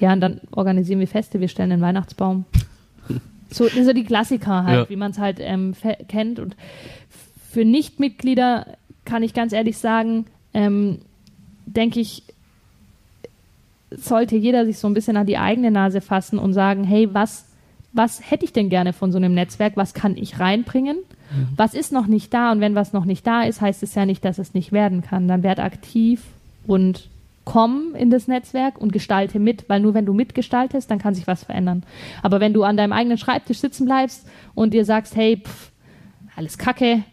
ja, 0.00 0.12
und 0.12 0.20
dann 0.20 0.40
organisieren 0.52 1.00
wir 1.00 1.08
Feste, 1.08 1.40
wir 1.40 1.48
stellen 1.48 1.72
einen 1.72 1.82
Weihnachtsbaum. 1.82 2.44
So, 3.50 3.68
so 3.68 3.92
die 3.92 4.04
Klassiker 4.04 4.64
halt, 4.64 4.78
ja. 4.84 4.90
wie 4.90 4.96
man 4.96 5.12
es 5.12 5.18
halt 5.18 5.38
ähm, 5.40 5.74
kennt. 6.08 6.40
Und 6.40 6.56
für 7.50 7.64
Nichtmitglieder 7.64 8.66
kann 9.04 9.22
ich 9.22 9.32
ganz 9.32 9.52
ehrlich 9.52 9.78
sagen, 9.78 10.26
ähm, 10.54 10.98
denke 11.66 12.00
ich, 12.00 12.24
sollte 13.90 14.34
jeder 14.34 14.64
sich 14.64 14.78
so 14.78 14.88
ein 14.88 14.94
bisschen 14.94 15.16
an 15.16 15.26
die 15.26 15.38
eigene 15.38 15.70
Nase 15.70 16.00
fassen 16.00 16.38
und 16.38 16.52
sagen, 16.52 16.82
hey, 16.82 17.14
was 17.14 17.46
was 17.94 18.30
hätte 18.30 18.44
ich 18.44 18.52
denn 18.52 18.68
gerne 18.68 18.92
von 18.92 19.12
so 19.12 19.18
einem 19.18 19.34
Netzwerk, 19.34 19.76
was 19.76 19.94
kann 19.94 20.16
ich 20.16 20.40
reinbringen, 20.40 20.98
mhm. 20.98 21.48
was 21.56 21.74
ist 21.74 21.92
noch 21.92 22.06
nicht 22.06 22.34
da 22.34 22.52
und 22.52 22.60
wenn 22.60 22.74
was 22.74 22.92
noch 22.92 23.04
nicht 23.04 23.26
da 23.26 23.44
ist, 23.44 23.60
heißt 23.60 23.82
es 23.82 23.94
ja 23.94 24.04
nicht, 24.04 24.24
dass 24.24 24.38
es 24.38 24.52
nicht 24.52 24.72
werden 24.72 25.00
kann. 25.00 25.28
Dann 25.28 25.42
werd 25.42 25.60
aktiv 25.60 26.22
und 26.66 27.08
komm 27.44 27.94
in 27.94 28.10
das 28.10 28.26
Netzwerk 28.26 28.78
und 28.78 28.92
gestalte 28.92 29.38
mit, 29.38 29.68
weil 29.68 29.80
nur 29.80 29.94
wenn 29.94 30.06
du 30.06 30.12
mitgestaltest, 30.12 30.90
dann 30.90 30.98
kann 30.98 31.14
sich 31.14 31.26
was 31.26 31.44
verändern. 31.44 31.84
Aber 32.22 32.40
wenn 32.40 32.52
du 32.52 32.64
an 32.64 32.76
deinem 32.76 32.92
eigenen 32.92 33.18
Schreibtisch 33.18 33.58
sitzen 33.58 33.84
bleibst 33.84 34.26
und 34.54 34.74
dir 34.74 34.84
sagst, 34.84 35.14
hey, 35.14 35.40
pff, 35.42 35.70
alles 36.36 36.58
Kacke, 36.58 37.04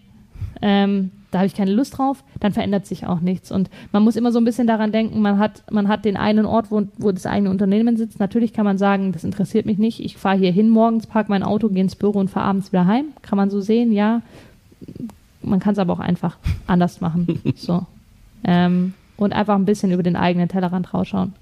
ähm, 0.62 1.12
da 1.32 1.39
habe 1.39 1.47
ich 1.47 1.56
keine 1.56 1.71
Lust 1.71 1.97
drauf, 1.97 2.24
dann 2.41 2.52
verändert 2.52 2.86
sich 2.86 3.08
auch 3.08 3.21
nichts. 3.21 3.52
Und 3.52 3.69
man 3.93 4.04
muss 4.04 4.17
immer 4.17 4.34
so 4.34 4.39
ein 4.39 4.45
bisschen 4.45 4.67
daran 4.67 4.91
denken, 4.91 5.21
man 5.21 5.39
hat, 5.39 5.63
man 5.71 5.88
hat 5.88 6.04
den 6.04 6.17
einen 6.17 6.45
Ort, 6.45 6.71
wo, 6.71 6.84
wo 6.97 7.12
das 7.12 7.26
eigene 7.26 7.50
Unternehmen 7.50 7.95
sitzt. 7.95 8.19
Natürlich 8.19 8.52
kann 8.52 8.65
man 8.65 8.78
sagen, 8.78 9.13
das 9.13 9.24
interessiert 9.24 9.65
mich 9.65 9.78
nicht. 9.78 10.02
Ich 10.02 10.17
fahre 10.17 10.38
hier 10.38 10.52
hin 10.52 10.69
morgens, 10.69 11.08
parke 11.08 11.32
mein 11.32 11.43
Auto, 11.43 11.69
gehe 11.69 11.82
ins 11.82 11.95
Büro 11.95 12.19
und 12.19 12.30
fahre 12.30 12.47
abends 12.47 12.71
wieder 12.74 12.86
heim. 12.86 13.06
Kann 13.21 13.38
man 13.38 13.50
so 13.50 13.62
sehen, 13.62 13.93
ja. 13.93 14.21
Man 15.41 15.60
kann 15.62 15.74
es 15.74 15.80
aber 15.80 15.93
auch 15.93 16.00
einfach 16.00 16.38
anders 16.67 17.02
machen. 17.02 17.41
So. 17.56 17.86
Ähm, 18.43 18.93
und 19.17 19.34
einfach 19.34 19.56
ein 19.56 19.65
bisschen 19.65 19.91
über 19.91 20.04
den 20.04 20.15
eigenen 20.15 20.50
Tellerrand 20.50 20.93
rausschauen. 20.93 21.34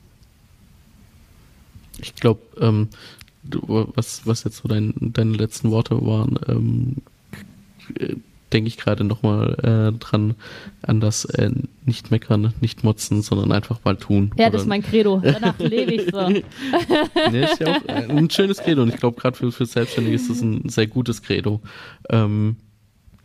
Ich 2.02 2.14
glaube, 2.16 2.42
ähm, 2.60 2.90
was, 3.44 4.28
was 4.28 4.44
jetzt 4.44 4.58
so 4.58 4.68
dein, 4.68 4.94
deine 5.00 5.32
letzten 5.32 5.72
Worte 5.72 6.06
waren, 6.06 6.38
ähm, 6.48 6.98
denke 8.54 8.68
ich 8.68 8.78
gerade 8.78 9.04
nochmal 9.04 9.92
äh, 9.94 9.98
dran 9.98 10.36
an 10.82 11.00
das 11.00 11.26
äh, 11.26 11.52
nicht 11.86 12.12
meckern, 12.12 12.54
nicht 12.62 12.84
motzen, 12.84 13.22
sondern 13.22 13.52
einfach 13.52 13.80
mal 13.84 13.96
tun. 13.96 14.32
Ja, 14.38 14.50
das 14.50 14.64
ist 14.64 14.68
mein 14.68 14.84
Credo. 14.84 15.22
Danach 15.24 15.58
lebe 15.60 15.94
ich 15.94 16.12
so. 16.12 16.30
nee, 17.32 17.44
ist 17.44 17.60
ja 17.60 17.76
auch 17.76 17.88
ein 17.88 18.30
schönes 18.30 18.58
Credo 18.60 18.82
und 18.82 18.90
ich 18.90 18.98
glaube 18.98 19.20
gerade 19.20 19.38
für, 19.38 19.52
für 19.52 19.66
Selbstständige 19.66 20.16
ist 20.16 20.30
das 20.30 20.42
ein 20.42 20.70
sehr 20.70 20.88
gutes 20.88 21.22
Credo. 21.22 21.62
Ähm, 22.10 22.58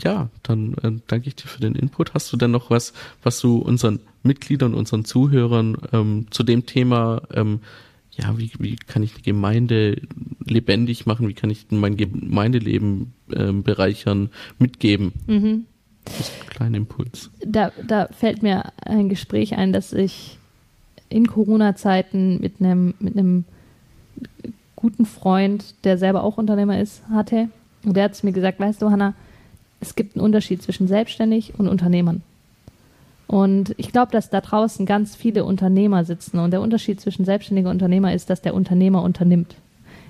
ja, 0.02 0.28
dann 0.42 0.74
äh, 0.82 0.92
danke 1.06 1.28
ich 1.28 1.36
dir 1.36 1.46
für 1.46 1.60
den 1.60 1.74
Input. 1.74 2.14
Hast 2.14 2.32
du 2.32 2.36
denn 2.36 2.50
noch 2.50 2.70
was, 2.70 2.92
was 3.22 3.40
du 3.40 3.58
unseren 3.58 4.00
Mitgliedern, 4.22 4.74
unseren 4.74 5.04
Zuhörern 5.04 5.76
ähm, 5.92 6.26
zu 6.30 6.42
dem 6.42 6.66
Thema 6.66 7.22
ähm, 7.32 7.60
ja, 8.16 8.38
wie, 8.38 8.50
wie 8.58 8.76
kann 8.76 9.02
ich 9.02 9.14
die 9.14 9.22
Gemeinde 9.22 10.00
lebendig 10.44 11.06
machen, 11.06 11.28
wie 11.28 11.34
kann 11.34 11.50
ich 11.50 11.66
mein 11.70 11.96
Gemeindeleben 11.96 13.12
äh, 13.30 13.52
bereichern, 13.52 14.30
mitgeben. 14.58 15.12
Mhm. 15.26 15.64
Das 16.04 16.20
ist 16.20 16.32
ein 16.42 16.50
kleiner 16.50 16.76
Impuls. 16.76 17.30
Da, 17.44 17.72
da 17.86 18.08
fällt 18.08 18.42
mir 18.42 18.72
ein 18.84 19.08
Gespräch 19.08 19.56
ein, 19.56 19.72
das 19.72 19.92
ich 19.92 20.38
in 21.08 21.26
Corona-Zeiten 21.26 22.40
mit 22.40 22.60
einem 22.60 22.94
mit 22.98 23.16
einem 23.16 23.44
guten 24.76 25.06
Freund, 25.06 25.74
der 25.84 25.96
selber 25.96 26.22
auch 26.22 26.36
Unternehmer 26.36 26.78
ist, 26.78 27.02
hatte. 27.08 27.48
Und 27.84 27.96
der 27.96 28.04
hat 28.04 28.14
zu 28.14 28.26
mir 28.26 28.32
gesagt, 28.32 28.60
weißt 28.60 28.82
du, 28.82 28.90
Hanna, 28.90 29.14
es 29.80 29.94
gibt 29.94 30.14
einen 30.14 30.24
Unterschied 30.24 30.62
zwischen 30.62 30.88
selbstständig 30.88 31.54
und 31.58 31.68
Unternehmern. 31.68 32.22
Und 33.34 33.74
ich 33.78 33.90
glaube, 33.90 34.12
dass 34.12 34.30
da 34.30 34.40
draußen 34.40 34.86
ganz 34.86 35.16
viele 35.16 35.44
Unternehmer 35.44 36.04
sitzen. 36.04 36.38
Und 36.38 36.52
der 36.52 36.60
Unterschied 36.60 37.00
zwischen 37.00 37.24
selbstständiger 37.24 37.68
Unternehmer 37.68 38.14
ist, 38.14 38.30
dass 38.30 38.42
der 38.42 38.54
Unternehmer 38.54 39.02
unternimmt. 39.02 39.56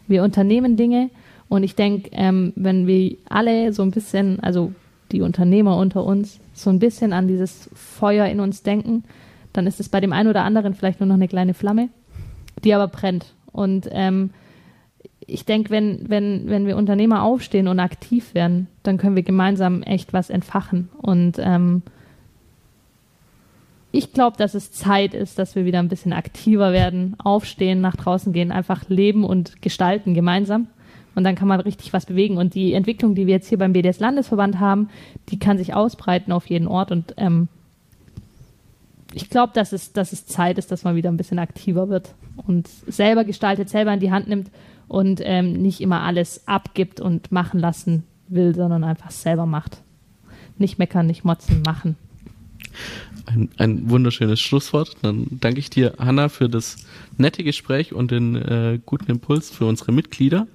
Wir 0.07 0.23
unternehmen 0.23 0.77
Dinge. 0.77 1.09
Und 1.49 1.63
ich 1.63 1.75
denke, 1.75 2.11
ähm, 2.13 2.53
wenn 2.55 2.87
wir 2.87 3.17
alle 3.31 3.73
so 3.73 3.83
ein 3.83 3.93
bisschen, 3.93 4.41
also 4.41 4.73
die 5.11 5.23
Unternehmer 5.23 5.79
unter 5.79 6.05
uns, 6.05 6.39
so 6.53 6.69
ein 6.69 6.79
bisschen 6.79 7.15
an 7.15 7.27
dieses 7.27 7.71
Feuer 7.73 8.27
in 8.27 8.41
uns 8.41 8.63
denken, 8.63 9.05
dann 9.55 9.67
ist 9.67 9.81
es 9.81 9.89
bei 9.89 10.03
dem 10.03 10.13
einen 10.13 10.29
oder 10.29 10.45
anderen 10.45 10.75
vielleicht 10.75 11.01
nur 11.01 11.07
noch 11.07 11.15
eine 11.15 11.27
kleine 11.27 11.55
Flamme, 11.55 11.89
die 12.63 12.75
aber 12.75 12.89
brennt. 12.89 13.33
Und 13.53 13.89
ähm, 13.91 14.33
ich 15.27 15.47
denke, 15.47 15.71
wenn, 15.71 16.11
wenn, 16.11 16.51
wenn 16.51 16.67
wir 16.67 16.77
Unternehmer 16.77 17.23
aufstehen 17.23 17.69
und 17.69 17.81
aktiv 17.81 18.35
werden, 18.35 18.67
dann 18.83 18.99
können 18.99 19.17
wir 19.17 19.23
gemeinsam 19.23 19.83
echt 19.83 20.13
was 20.13 20.29
entfachen. 20.29 20.91
Und 21.01 21.37
ähm, 21.39 21.81
ich 23.94 24.12
glaube, 24.12 24.37
dass 24.37 24.54
es 24.54 24.72
Zeit 24.72 25.14
ist, 25.14 25.38
dass 25.38 25.54
wir 25.54 25.64
wieder 25.64 25.78
ein 25.78 25.87
bisschen 25.87 26.12
aktiver 26.12 26.72
werden, 26.72 27.14
aufstehen, 27.22 27.80
nach 27.80 27.94
draußen 27.94 28.33
gehen, 28.33 28.50
einfach 28.50 28.88
leben 28.88 29.22
und 29.22 29.62
gestalten 29.62 30.14
gemeinsam. 30.14 30.66
Und 31.14 31.22
dann 31.22 31.37
kann 31.37 31.46
man 31.46 31.61
richtig 31.61 31.92
was 31.92 32.04
bewegen. 32.04 32.37
Und 32.37 32.54
die 32.54 32.72
Entwicklung, 32.72 33.14
die 33.14 33.28
wir 33.28 33.35
jetzt 33.35 33.48
hier 33.48 33.59
beim 33.59 33.72
BDS-Landesverband 33.72 34.59
haben, 34.59 34.88
die 35.28 35.38
kann 35.38 35.59
sich 35.59 35.74
ausbreiten 35.74 36.33
auf 36.33 36.46
jeden 36.46 36.66
Ort. 36.66 36.90
Und 36.90 37.14
ähm, 37.18 37.46
ich 39.12 39.30
glaube, 39.30 39.52
dass 39.54 39.72
es, 39.72 39.92
dass 39.92 40.12
es 40.12 40.26
Zeit 40.26 40.59
ist, 40.59 40.72
dass 40.72 40.83
man 40.83 40.96
wieder 40.96 41.12
ein 41.12 41.16
bisschen 41.16 41.38
aktiver 41.38 41.88
wird 41.88 42.16
und 42.48 42.66
selber 42.66 43.22
gestaltet, 43.22 43.68
selber 43.68 43.94
in 43.94 44.00
die 44.00 44.11
Hand 44.11 44.26
nimmt 44.26 44.50
und 44.88 45.20
ähm, 45.22 45.52
nicht 45.52 45.80
immer 45.80 46.00
alles 46.00 46.48
abgibt 46.48 47.00
und 47.00 47.30
machen 47.30 47.61
lassen 47.61 48.02
will, 48.26 48.57
sondern 48.57 48.83
einfach 48.83 49.12
selber 49.12 49.46
macht. 49.46 49.83
Nicht 50.59 50.80
meckern, 50.80 51.07
nicht 51.07 51.24
motzen, 51.24 51.62
machen 51.64 51.96
ein, 53.27 53.51
ein 53.59 53.91
wunderschönes 53.91 54.41
Schlusswort. 54.41 54.97
Dann 55.03 55.27
danke 55.31 55.61
ich 55.61 55.71
dir, 55.71 55.95
Hanna, 55.99 56.29
für 56.29 56.49
das 56.49 56.77
nette 57.17 57.45
Gespräch 57.45 57.93
und 57.93 58.11
den 58.11 58.37
äh, 58.37 58.79
guten 58.85 59.11
Impuls 59.11 59.51
für 59.51 59.67
unsere 59.67 59.93
Mitglieder. 59.93 60.47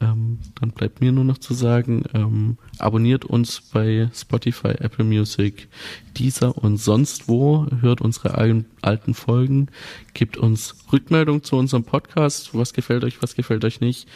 Ähm, 0.00 0.38
dann 0.60 0.70
bleibt 0.70 1.00
mir 1.00 1.12
nur 1.12 1.24
noch 1.24 1.38
zu 1.38 1.54
sagen, 1.54 2.04
ähm, 2.14 2.58
abonniert 2.78 3.24
uns 3.24 3.60
bei 3.60 4.10
Spotify, 4.12 4.68
Apple 4.80 5.04
Music, 5.04 5.68
Deezer 6.18 6.56
und 6.56 6.78
sonst 6.78 7.28
wo, 7.28 7.66
hört 7.80 8.00
unsere 8.00 8.34
alten, 8.34 8.66
alten 8.82 9.14
Folgen, 9.14 9.68
gibt 10.12 10.36
uns 10.36 10.74
Rückmeldung 10.92 11.44
zu 11.44 11.56
unserem 11.56 11.84
Podcast, 11.84 12.54
was 12.54 12.72
gefällt 12.72 13.04
euch, 13.04 13.22
was 13.22 13.36
gefällt 13.36 13.64
euch 13.64 13.80
nicht, 13.80 14.08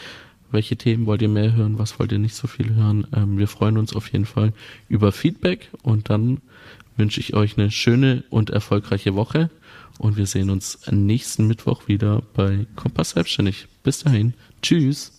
welche 0.51 0.77
Themen 0.77 1.07
wollt 1.07 1.23
ihr 1.23 1.29
mehr 1.29 1.55
hören, 1.55 1.79
was 1.79 1.99
wollt 2.01 2.11
ihr 2.11 2.19
nicht 2.19 2.35
so 2.35 2.49
viel 2.49 2.75
hören. 2.75 3.07
Ähm, 3.15 3.39
wir 3.39 3.49
freuen 3.49 3.79
uns 3.79 3.95
auf 3.95 4.11
jeden 4.13 4.27
Fall 4.27 4.53
über 4.89 5.13
Feedback 5.13 5.71
und 5.83 6.11
dann 6.11 6.41
wünsche 6.99 7.21
ich 7.21 7.35
euch 7.35 7.57
eine 7.57 7.71
schöne 7.71 8.25
und 8.29 8.51
erfolgreiche 8.51 9.15
Woche 9.15 9.51
und 9.99 10.17
wir 10.17 10.27
sehen 10.27 10.51
uns 10.51 10.79
nächsten 10.91 11.47
Mittwoch 11.47 11.89
wieder 11.89 12.23
bei 12.35 12.67
Kompass 12.77 13.11
Selbstständig. 13.11 13.67
Bis 13.83 14.01
dahin. 14.01 14.35
Tschüss. 14.63 15.18